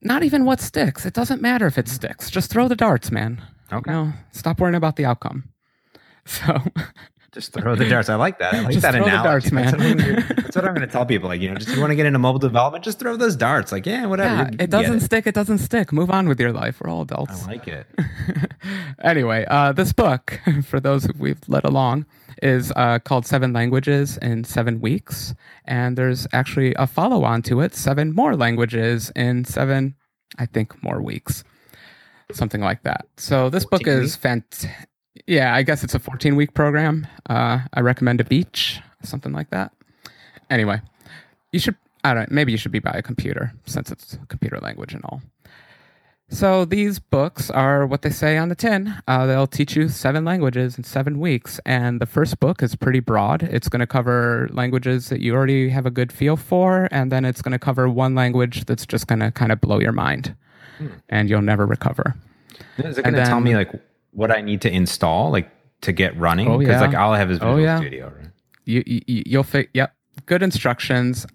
Not 0.00 0.22
even 0.22 0.44
what 0.44 0.60
sticks. 0.60 1.04
It 1.06 1.12
doesn't 1.12 1.42
matter 1.42 1.66
if 1.66 1.76
it 1.76 1.88
sticks. 1.88 2.30
Just 2.30 2.52
throw 2.52 2.68
the 2.68 2.76
darts, 2.76 3.10
man. 3.10 3.42
Okay. 3.72 3.90
You 3.90 3.96
know, 3.96 4.12
stop 4.30 4.60
worrying 4.60 4.76
about 4.76 4.94
the 4.94 5.04
outcome. 5.04 5.48
So 6.24 6.60
Just 7.38 7.52
throw 7.52 7.76
the 7.76 7.88
darts. 7.88 8.08
I 8.08 8.16
like 8.16 8.40
that. 8.40 8.52
I 8.52 8.60
like 8.62 8.72
just 8.72 8.82
that 8.82 8.94
throw 8.94 9.04
analogy. 9.04 9.22
The 9.22 9.28
darts, 9.28 9.52
man. 9.52 9.64
That's, 9.78 10.28
what 10.28 10.36
that's 10.38 10.56
what 10.56 10.64
I'm 10.64 10.74
going 10.74 10.84
to 10.84 10.92
tell 10.92 11.06
people. 11.06 11.28
Like, 11.28 11.40
you 11.40 11.48
know, 11.48 11.54
just 11.54 11.72
you 11.72 11.80
want 11.80 11.92
to 11.92 11.94
get 11.94 12.04
into 12.04 12.18
mobile 12.18 12.40
development, 12.40 12.82
just 12.82 12.98
throw 12.98 13.16
those 13.16 13.36
darts. 13.36 13.70
Like, 13.70 13.86
yeah, 13.86 14.06
whatever. 14.06 14.50
Yeah, 14.50 14.64
it 14.64 14.70
doesn't 14.70 14.96
it. 14.96 15.02
stick. 15.02 15.24
It 15.28 15.36
doesn't 15.36 15.58
stick. 15.58 15.92
Move 15.92 16.10
on 16.10 16.26
with 16.26 16.40
your 16.40 16.50
life. 16.50 16.80
We're 16.80 16.90
all 16.90 17.02
adults. 17.02 17.44
I 17.44 17.46
like 17.46 17.68
it. 17.68 17.86
anyway, 19.04 19.44
uh, 19.46 19.70
this 19.70 19.92
book, 19.92 20.40
for 20.64 20.80
those 20.80 21.04
who 21.04 21.12
we've 21.16 21.40
led 21.46 21.64
along, 21.64 22.06
is 22.42 22.72
uh, 22.74 22.98
called 22.98 23.24
Seven 23.24 23.52
Languages 23.52 24.16
in 24.16 24.42
Seven 24.42 24.80
Weeks. 24.80 25.32
And 25.64 25.96
there's 25.96 26.26
actually 26.32 26.74
a 26.74 26.88
follow 26.88 27.22
on 27.22 27.42
to 27.42 27.60
it, 27.60 27.72
Seven 27.72 28.12
More 28.12 28.34
Languages 28.34 29.12
in 29.14 29.44
Seven, 29.44 29.94
I 30.40 30.46
think, 30.46 30.82
more 30.82 31.00
weeks. 31.00 31.44
Something 32.32 32.62
like 32.62 32.82
that. 32.82 33.06
So 33.16 33.48
this 33.48 33.64
book 33.64 33.86
is 33.86 34.16
fantastic 34.16 34.88
yeah, 35.26 35.54
I 35.54 35.62
guess 35.62 35.84
it's 35.84 35.94
a 35.94 35.98
14 35.98 36.36
week 36.36 36.54
program. 36.54 37.06
Uh, 37.28 37.60
I 37.72 37.80
recommend 37.80 38.20
a 38.20 38.24
beach, 38.24 38.80
something 39.02 39.32
like 39.32 39.50
that. 39.50 39.72
Anyway, 40.50 40.80
you 41.52 41.58
should, 41.58 41.76
I 42.04 42.14
don't 42.14 42.30
know, 42.30 42.34
maybe 42.34 42.52
you 42.52 42.58
should 42.58 42.72
be 42.72 42.78
by 42.78 42.92
a 42.92 43.02
computer 43.02 43.52
since 43.66 43.90
it's 43.90 44.18
computer 44.28 44.58
language 44.60 44.94
and 44.94 45.04
all. 45.04 45.22
So 46.30 46.66
these 46.66 46.98
books 46.98 47.50
are 47.50 47.86
what 47.86 48.02
they 48.02 48.10
say 48.10 48.36
on 48.36 48.50
the 48.50 48.54
tin. 48.54 48.94
Uh, 49.08 49.24
they'll 49.24 49.46
teach 49.46 49.74
you 49.74 49.88
seven 49.88 50.26
languages 50.26 50.76
in 50.76 50.84
seven 50.84 51.20
weeks. 51.20 51.58
And 51.64 52.00
the 52.00 52.06
first 52.06 52.38
book 52.38 52.62
is 52.62 52.76
pretty 52.76 53.00
broad. 53.00 53.42
It's 53.42 53.70
going 53.70 53.80
to 53.80 53.86
cover 53.86 54.48
languages 54.52 55.08
that 55.08 55.20
you 55.20 55.34
already 55.34 55.70
have 55.70 55.86
a 55.86 55.90
good 55.90 56.12
feel 56.12 56.36
for. 56.36 56.86
And 56.90 57.10
then 57.10 57.24
it's 57.24 57.40
going 57.40 57.52
to 57.52 57.58
cover 57.58 57.88
one 57.88 58.14
language 58.14 58.66
that's 58.66 58.84
just 58.84 59.06
going 59.06 59.20
to 59.20 59.30
kind 59.30 59.52
of 59.52 59.60
blow 59.62 59.80
your 59.80 59.92
mind 59.92 60.34
hmm. 60.76 60.88
and 61.08 61.30
you'll 61.30 61.40
never 61.40 61.64
recover. 61.64 62.14
Is 62.76 62.98
it 62.98 63.02
going 63.02 63.14
to 63.14 63.24
tell 63.24 63.40
me 63.40 63.56
like 63.56 63.72
what 64.18 64.32
I 64.32 64.40
need 64.40 64.60
to 64.62 64.70
install 64.70 65.30
like 65.30 65.48
to 65.82 65.92
get 65.92 66.18
running? 66.18 66.46
Because 66.58 66.76
oh, 66.76 66.80
yeah. 66.80 66.86
like 66.86 66.96
all 66.96 67.12
I 67.12 67.18
have 67.18 67.30
is 67.30 67.38
oh, 67.40 67.54
Visual 67.54 67.60
oh, 67.60 67.62
yeah. 67.62 67.78
Studio. 67.78 68.12
Right? 68.14 68.30
You, 68.64 68.82
you 68.84 69.22
you'll 69.24 69.44
fit. 69.44 69.70
Yep, 69.72 69.94
good 70.26 70.42
instructions. 70.42 71.26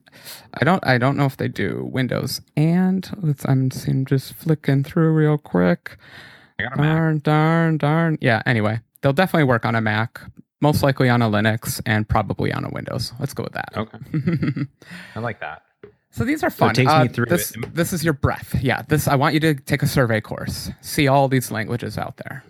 I 0.53 0.65
don't 0.65 0.85
I 0.85 0.97
don't 0.97 1.17
know 1.17 1.25
if 1.25 1.37
they 1.37 1.47
do 1.47 1.89
Windows 1.91 2.41
and 2.55 3.09
let's 3.21 3.45
I'm 3.47 3.71
seeing 3.71 4.05
just 4.05 4.33
flicking 4.33 4.83
through 4.83 5.13
real 5.13 5.37
quick. 5.37 5.97
i 6.59 6.63
darn, 6.63 7.15
Mac. 7.15 7.23
darn, 7.23 7.77
darn. 7.77 8.17
Yeah. 8.21 8.43
Anyway, 8.45 8.81
they'll 9.01 9.13
definitely 9.13 9.45
work 9.45 9.65
on 9.65 9.75
a 9.75 9.81
Mac, 9.81 10.21
most 10.61 10.83
likely 10.83 11.09
on 11.09 11.21
a 11.21 11.29
Linux, 11.29 11.81
and 11.85 12.07
probably 12.07 12.51
on 12.51 12.65
a 12.65 12.69
Windows. 12.69 13.13
Let's 13.19 13.33
go 13.33 13.43
with 13.43 13.53
that. 13.53 13.69
Okay. 13.75 13.97
I 15.15 15.19
like 15.19 15.39
that. 15.39 15.63
So 16.11 16.23
these 16.25 16.43
are 16.43 16.51
fun. 16.51 16.75
So 16.75 16.85
uh, 16.85 17.03
me 17.03 17.07
through 17.07 17.25
this, 17.25 17.55
it. 17.55 17.73
this 17.73 17.91
is 17.91 18.03
your 18.03 18.13
breath. 18.13 18.55
Yeah. 18.61 18.83
This 18.83 19.07
I 19.07 19.15
want 19.15 19.33
you 19.33 19.39
to 19.39 19.55
take 19.55 19.81
a 19.81 19.87
survey 19.87 20.21
course. 20.21 20.69
See 20.81 21.07
all 21.07 21.27
these 21.29 21.49
languages 21.49 21.97
out 21.97 22.17
there. 22.17 22.43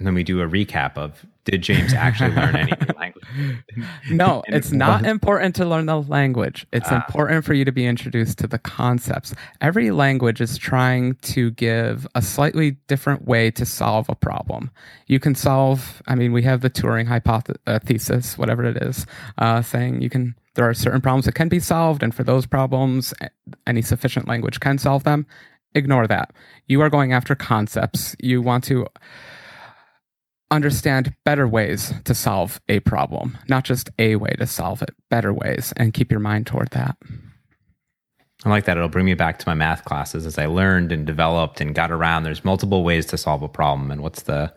And 0.00 0.06
then 0.06 0.14
we 0.14 0.24
do 0.24 0.40
a 0.40 0.48
recap 0.48 0.96
of 0.96 1.26
did 1.44 1.60
James 1.60 1.92
actually 1.92 2.34
learn 2.34 2.56
any 2.56 2.72
language? 2.96 3.24
no, 4.10 4.42
it's 4.48 4.72
not 4.72 5.04
important 5.04 5.54
to 5.56 5.66
learn 5.66 5.84
the 5.84 6.00
language. 6.00 6.66
It's 6.72 6.90
ah. 6.90 6.96
important 6.96 7.44
for 7.44 7.52
you 7.52 7.66
to 7.66 7.72
be 7.72 7.84
introduced 7.84 8.38
to 8.38 8.46
the 8.46 8.58
concepts. 8.58 9.34
Every 9.60 9.90
language 9.90 10.40
is 10.40 10.56
trying 10.56 11.16
to 11.16 11.50
give 11.50 12.06
a 12.14 12.22
slightly 12.22 12.78
different 12.86 13.26
way 13.26 13.50
to 13.50 13.66
solve 13.66 14.08
a 14.08 14.14
problem. 14.14 14.70
You 15.06 15.20
can 15.20 15.34
solve, 15.34 16.02
I 16.06 16.14
mean, 16.14 16.32
we 16.32 16.44
have 16.44 16.62
the 16.62 16.70
Turing 16.70 17.06
hypothesis, 17.06 18.34
uh, 18.34 18.36
whatever 18.36 18.64
it 18.64 18.78
is, 18.82 19.04
uh, 19.36 19.60
saying 19.60 20.00
you 20.00 20.08
can, 20.08 20.34
there 20.54 20.66
are 20.66 20.72
certain 20.72 21.02
problems 21.02 21.26
that 21.26 21.34
can 21.34 21.50
be 21.50 21.60
solved, 21.60 22.02
and 22.02 22.14
for 22.14 22.24
those 22.24 22.46
problems, 22.46 23.12
any 23.66 23.82
sufficient 23.82 24.26
language 24.26 24.60
can 24.60 24.78
solve 24.78 25.04
them. 25.04 25.26
Ignore 25.74 26.06
that. 26.06 26.32
You 26.68 26.80
are 26.80 26.88
going 26.88 27.12
after 27.12 27.34
concepts. 27.34 28.16
You 28.18 28.40
want 28.40 28.64
to 28.64 28.86
understand 30.50 31.14
better 31.24 31.46
ways 31.46 31.92
to 32.04 32.14
solve 32.14 32.60
a 32.68 32.80
problem, 32.80 33.38
not 33.48 33.64
just 33.64 33.90
a 33.98 34.16
way 34.16 34.34
to 34.38 34.46
solve 34.46 34.82
it, 34.82 34.90
better 35.08 35.32
ways, 35.32 35.72
and 35.76 35.94
keep 35.94 36.10
your 36.10 36.20
mind 36.20 36.46
toward 36.46 36.70
that. 36.70 36.96
I 38.44 38.48
like 38.48 38.64
that. 38.64 38.76
It'll 38.76 38.88
bring 38.88 39.06
me 39.06 39.14
back 39.14 39.38
to 39.38 39.48
my 39.48 39.54
math 39.54 39.84
classes 39.84 40.24
as 40.24 40.38
I 40.38 40.46
learned 40.46 40.92
and 40.92 41.06
developed 41.06 41.60
and 41.60 41.74
got 41.74 41.90
around. 41.90 42.22
There's 42.22 42.44
multiple 42.44 42.82
ways 42.82 43.06
to 43.06 43.18
solve 43.18 43.42
a 43.42 43.48
problem. 43.48 43.90
And 43.90 44.02
what's 44.02 44.22
the, 44.22 44.52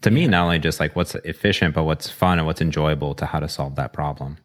to 0.00 0.10
me, 0.10 0.26
not 0.26 0.44
only 0.44 0.58
just 0.58 0.80
like 0.80 0.96
what's 0.96 1.14
efficient, 1.16 1.74
but 1.74 1.84
what's 1.84 2.08
fun 2.08 2.38
and 2.38 2.46
what's 2.46 2.62
enjoyable 2.62 3.14
to 3.16 3.26
how 3.26 3.38
to 3.38 3.48
solve 3.48 3.76
that 3.76 3.92
problem. 3.92 4.38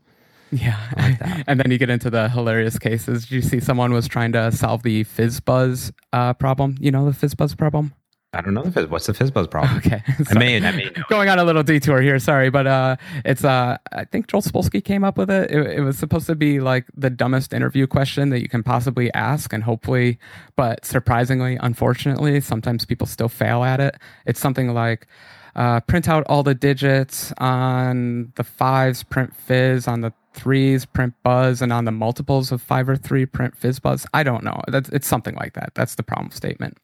Yeah. 0.51 0.77
Like 0.97 1.19
and 1.47 1.59
then 1.59 1.71
you 1.71 1.77
get 1.77 1.89
into 1.89 2.09
the 2.09 2.27
hilarious 2.27 2.77
cases. 2.77 3.23
Did 3.23 3.31
you 3.31 3.41
see 3.41 3.59
someone 3.61 3.93
was 3.93 4.09
trying 4.09 4.33
to 4.33 4.51
solve 4.51 4.83
the 4.83 5.05
FizzBuzz 5.05 5.93
uh, 6.11 6.33
problem? 6.33 6.75
You 6.79 6.91
know 6.91 7.09
the 7.09 7.27
FizzBuzz 7.27 7.57
problem? 7.57 7.93
I 8.35 8.41
don't 8.41 8.53
know 8.53 8.63
the 8.63 8.71
fizz. 8.71 8.87
What's 8.87 9.05
the 9.07 9.13
FizzBuzz 9.13 9.49
problem? 9.49 9.77
Okay, 9.85 10.03
I 10.29 10.33
may, 10.37 10.57
I 10.57 10.71
may 10.71 10.89
going 11.09 11.29
on 11.29 11.39
a 11.39 11.43
little 11.43 11.63
detour 11.63 12.01
here. 12.01 12.19
Sorry, 12.19 12.49
but 12.49 12.67
uh, 12.67 12.95
it's 13.23 13.43
uh, 13.43 13.77
I 13.91 14.05
think 14.05 14.27
Joel 14.27 14.41
Spolsky 14.41 14.83
came 14.83 15.03
up 15.03 15.17
with 15.17 15.29
it. 15.29 15.51
it. 15.51 15.77
It 15.77 15.81
was 15.81 15.97
supposed 15.97 16.27
to 16.27 16.35
be 16.35 16.59
like 16.59 16.85
the 16.95 17.09
dumbest 17.09 17.53
interview 17.53 17.87
question 17.87 18.29
that 18.29 18.41
you 18.41 18.49
can 18.49 18.63
possibly 18.63 19.13
ask, 19.13 19.53
and 19.53 19.63
hopefully, 19.63 20.19
but 20.55 20.85
surprisingly, 20.85 21.57
unfortunately, 21.61 22.41
sometimes 22.41 22.85
people 22.85 23.07
still 23.07 23.29
fail 23.29 23.63
at 23.63 23.79
it. 23.79 23.95
It's 24.25 24.39
something 24.39 24.73
like. 24.73 25.07
Uh, 25.55 25.79
print 25.79 26.09
out 26.09 26.25
all 26.27 26.43
the 26.43 26.53
digits 26.53 27.31
on 27.37 28.29
the 28.35 28.43
fives, 28.43 29.03
print 29.03 29.33
fizz 29.33 29.87
on 29.87 30.01
the 30.01 30.11
threes, 30.33 30.85
print 30.85 31.13
buzz, 31.23 31.61
and 31.61 31.71
on 31.71 31.85
the 31.85 31.91
multiples 31.91 32.51
of 32.51 32.61
five 32.61 32.89
or 32.89 32.97
three, 32.97 33.25
print 33.25 33.55
fizz 33.55 33.79
buzz. 33.79 34.05
I 34.13 34.23
don't 34.23 34.43
know. 34.43 34.61
That's 34.67 34.89
it's 34.89 35.07
something 35.07 35.33
like 35.35 35.53
that. 35.53 35.71
That's 35.73 35.95
the 35.95 36.03
problem 36.03 36.31
statement, 36.31 36.77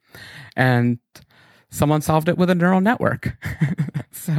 and 0.56 1.00
someone 1.72 2.02
solved 2.02 2.30
it 2.30 2.38
with 2.38 2.50
a 2.50 2.56
neural 2.56 2.82
network. 2.82 3.36
so 4.12 4.34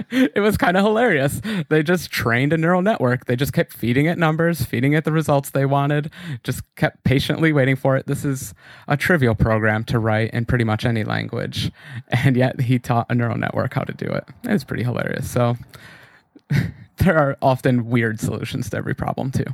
it 0.10 0.40
was 0.40 0.56
kind 0.56 0.76
of 0.76 0.84
hilarious. 0.84 1.40
They 1.68 1.82
just 1.82 2.10
trained 2.10 2.52
a 2.52 2.56
neural 2.56 2.82
network. 2.82 3.26
They 3.26 3.36
just 3.36 3.52
kept 3.52 3.72
feeding 3.72 4.06
it 4.06 4.18
numbers, 4.18 4.64
feeding 4.64 4.92
it 4.92 5.04
the 5.04 5.12
results 5.12 5.50
they 5.50 5.66
wanted, 5.66 6.10
just 6.44 6.62
kept 6.76 7.04
patiently 7.04 7.52
waiting 7.52 7.76
for 7.76 7.96
it. 7.96 8.06
This 8.06 8.24
is 8.24 8.54
a 8.88 8.96
trivial 8.96 9.34
program 9.34 9.84
to 9.84 9.98
write 9.98 10.30
in 10.32 10.44
pretty 10.46 10.64
much 10.64 10.84
any 10.84 11.04
language. 11.04 11.70
And 12.08 12.36
yet 12.36 12.60
he 12.60 12.78
taught 12.78 13.06
a 13.10 13.14
neural 13.14 13.36
network 13.36 13.74
how 13.74 13.82
to 13.82 13.92
do 13.92 14.06
it. 14.06 14.24
It's 14.44 14.64
pretty 14.64 14.84
hilarious. 14.84 15.30
So 15.30 15.56
there 16.98 17.18
are 17.18 17.36
often 17.42 17.88
weird 17.88 18.20
solutions 18.20 18.70
to 18.70 18.76
every 18.76 18.94
problem, 18.94 19.30
too. 19.30 19.44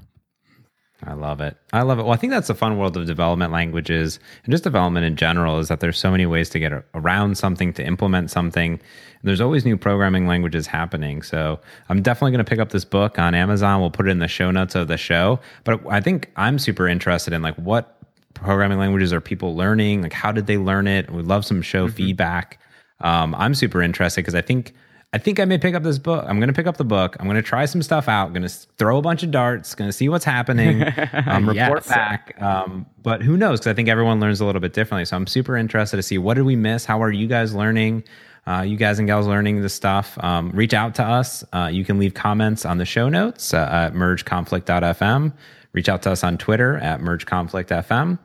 I 1.04 1.12
love 1.12 1.40
it. 1.40 1.56
I 1.72 1.82
love 1.82 2.00
it. 2.00 2.02
Well, 2.02 2.12
I 2.12 2.16
think 2.16 2.32
that's 2.32 2.48
the 2.48 2.56
fun 2.56 2.76
world 2.76 2.96
of 2.96 3.06
development 3.06 3.52
languages 3.52 4.18
and 4.44 4.50
just 4.50 4.64
development 4.64 5.06
in 5.06 5.14
general 5.14 5.60
is 5.60 5.68
that 5.68 5.78
there's 5.78 5.98
so 5.98 6.10
many 6.10 6.26
ways 6.26 6.50
to 6.50 6.58
get 6.58 6.72
around 6.94 7.38
something, 7.38 7.72
to 7.74 7.86
implement 7.86 8.32
something. 8.32 8.72
And 8.72 8.80
there's 9.22 9.40
always 9.40 9.64
new 9.64 9.76
programming 9.76 10.26
languages 10.26 10.66
happening. 10.66 11.22
So 11.22 11.60
I'm 11.88 12.02
definitely 12.02 12.32
going 12.32 12.44
to 12.44 12.48
pick 12.48 12.58
up 12.58 12.70
this 12.70 12.84
book 12.84 13.16
on 13.16 13.34
Amazon. 13.34 13.80
We'll 13.80 13.92
put 13.92 14.08
it 14.08 14.10
in 14.10 14.18
the 14.18 14.28
show 14.28 14.50
notes 14.50 14.74
of 14.74 14.88
the 14.88 14.96
show. 14.96 15.38
But 15.62 15.86
I 15.88 16.00
think 16.00 16.32
I'm 16.34 16.58
super 16.58 16.88
interested 16.88 17.32
in 17.32 17.42
like 17.42 17.54
what 17.54 17.96
programming 18.34 18.78
languages 18.78 19.12
are 19.12 19.20
people 19.20 19.56
learning? 19.56 20.02
Like 20.02 20.12
how 20.12 20.32
did 20.32 20.46
they 20.46 20.58
learn 20.58 20.88
it? 20.88 21.10
We'd 21.10 21.26
love 21.26 21.44
some 21.44 21.62
show 21.62 21.86
mm-hmm. 21.86 21.96
feedback. 21.96 22.60
Um, 23.00 23.36
I'm 23.36 23.54
super 23.54 23.82
interested 23.82 24.22
because 24.22 24.34
I 24.34 24.42
think 24.42 24.74
I 25.14 25.16
think 25.16 25.40
I 25.40 25.46
may 25.46 25.56
pick 25.56 25.74
up 25.74 25.82
this 25.82 25.98
book. 25.98 26.22
I'm 26.28 26.38
going 26.38 26.48
to 26.48 26.52
pick 26.54 26.66
up 26.66 26.76
the 26.76 26.84
book. 26.84 27.16
I'm 27.18 27.26
going 27.26 27.36
to 27.36 27.42
try 27.42 27.64
some 27.64 27.80
stuff 27.82 28.08
out. 28.08 28.26
I'm 28.26 28.34
going 28.34 28.46
to 28.46 28.54
throw 28.76 28.98
a 28.98 29.02
bunch 29.02 29.22
of 29.22 29.30
darts. 29.30 29.74
Going 29.74 29.88
to 29.88 29.92
see 29.92 30.08
what's 30.08 30.24
happening. 30.24 30.84
Um, 31.28 31.48
report 31.48 31.84
yes. 31.84 31.88
back. 31.88 32.40
Um, 32.40 32.86
but 33.02 33.22
who 33.22 33.36
knows? 33.36 33.60
Because 33.60 33.70
I 33.70 33.74
think 33.74 33.88
everyone 33.88 34.20
learns 34.20 34.40
a 34.40 34.44
little 34.46 34.60
bit 34.60 34.72
differently. 34.72 35.04
So 35.04 35.16
I'm 35.16 35.26
super 35.26 35.56
interested 35.56 35.96
to 35.96 36.02
see 36.02 36.16
what 36.16 36.34
did 36.34 36.44
we 36.44 36.56
miss. 36.56 36.84
How 36.84 37.02
are 37.02 37.10
you 37.10 37.26
guys 37.26 37.54
learning? 37.54 38.04
Uh, 38.46 38.62
you 38.62 38.76
guys 38.76 38.98
and 38.98 39.06
gals 39.06 39.26
learning 39.26 39.60
this 39.60 39.74
stuff. 39.74 40.16
Um, 40.22 40.50
reach 40.50 40.74
out 40.74 40.94
to 40.96 41.04
us. 41.04 41.44
Uh, 41.52 41.68
you 41.72 41.84
can 41.84 41.98
leave 41.98 42.14
comments 42.14 42.64
on 42.64 42.78
the 42.78 42.84
show 42.84 43.08
notes 43.08 43.52
uh, 43.52 43.68
at 43.70 43.94
mergeconflict.fm. 43.94 45.32
Reach 45.72 45.88
out 45.88 46.02
to 46.02 46.10
us 46.10 46.24
on 46.24 46.38
Twitter 46.38 46.76
at 46.78 47.00
mergeconflictfm. 47.00 48.18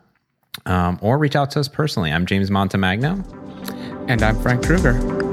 Um, 0.65 0.99
or 1.01 1.17
reach 1.17 1.35
out 1.35 1.51
to 1.51 1.59
us 1.59 1.67
personally. 1.67 2.11
I'm 2.11 2.25
James 2.25 2.49
Montemagno. 2.49 4.09
And 4.09 4.21
I'm 4.21 4.39
Frank 4.39 4.65
Krueger. 4.65 5.32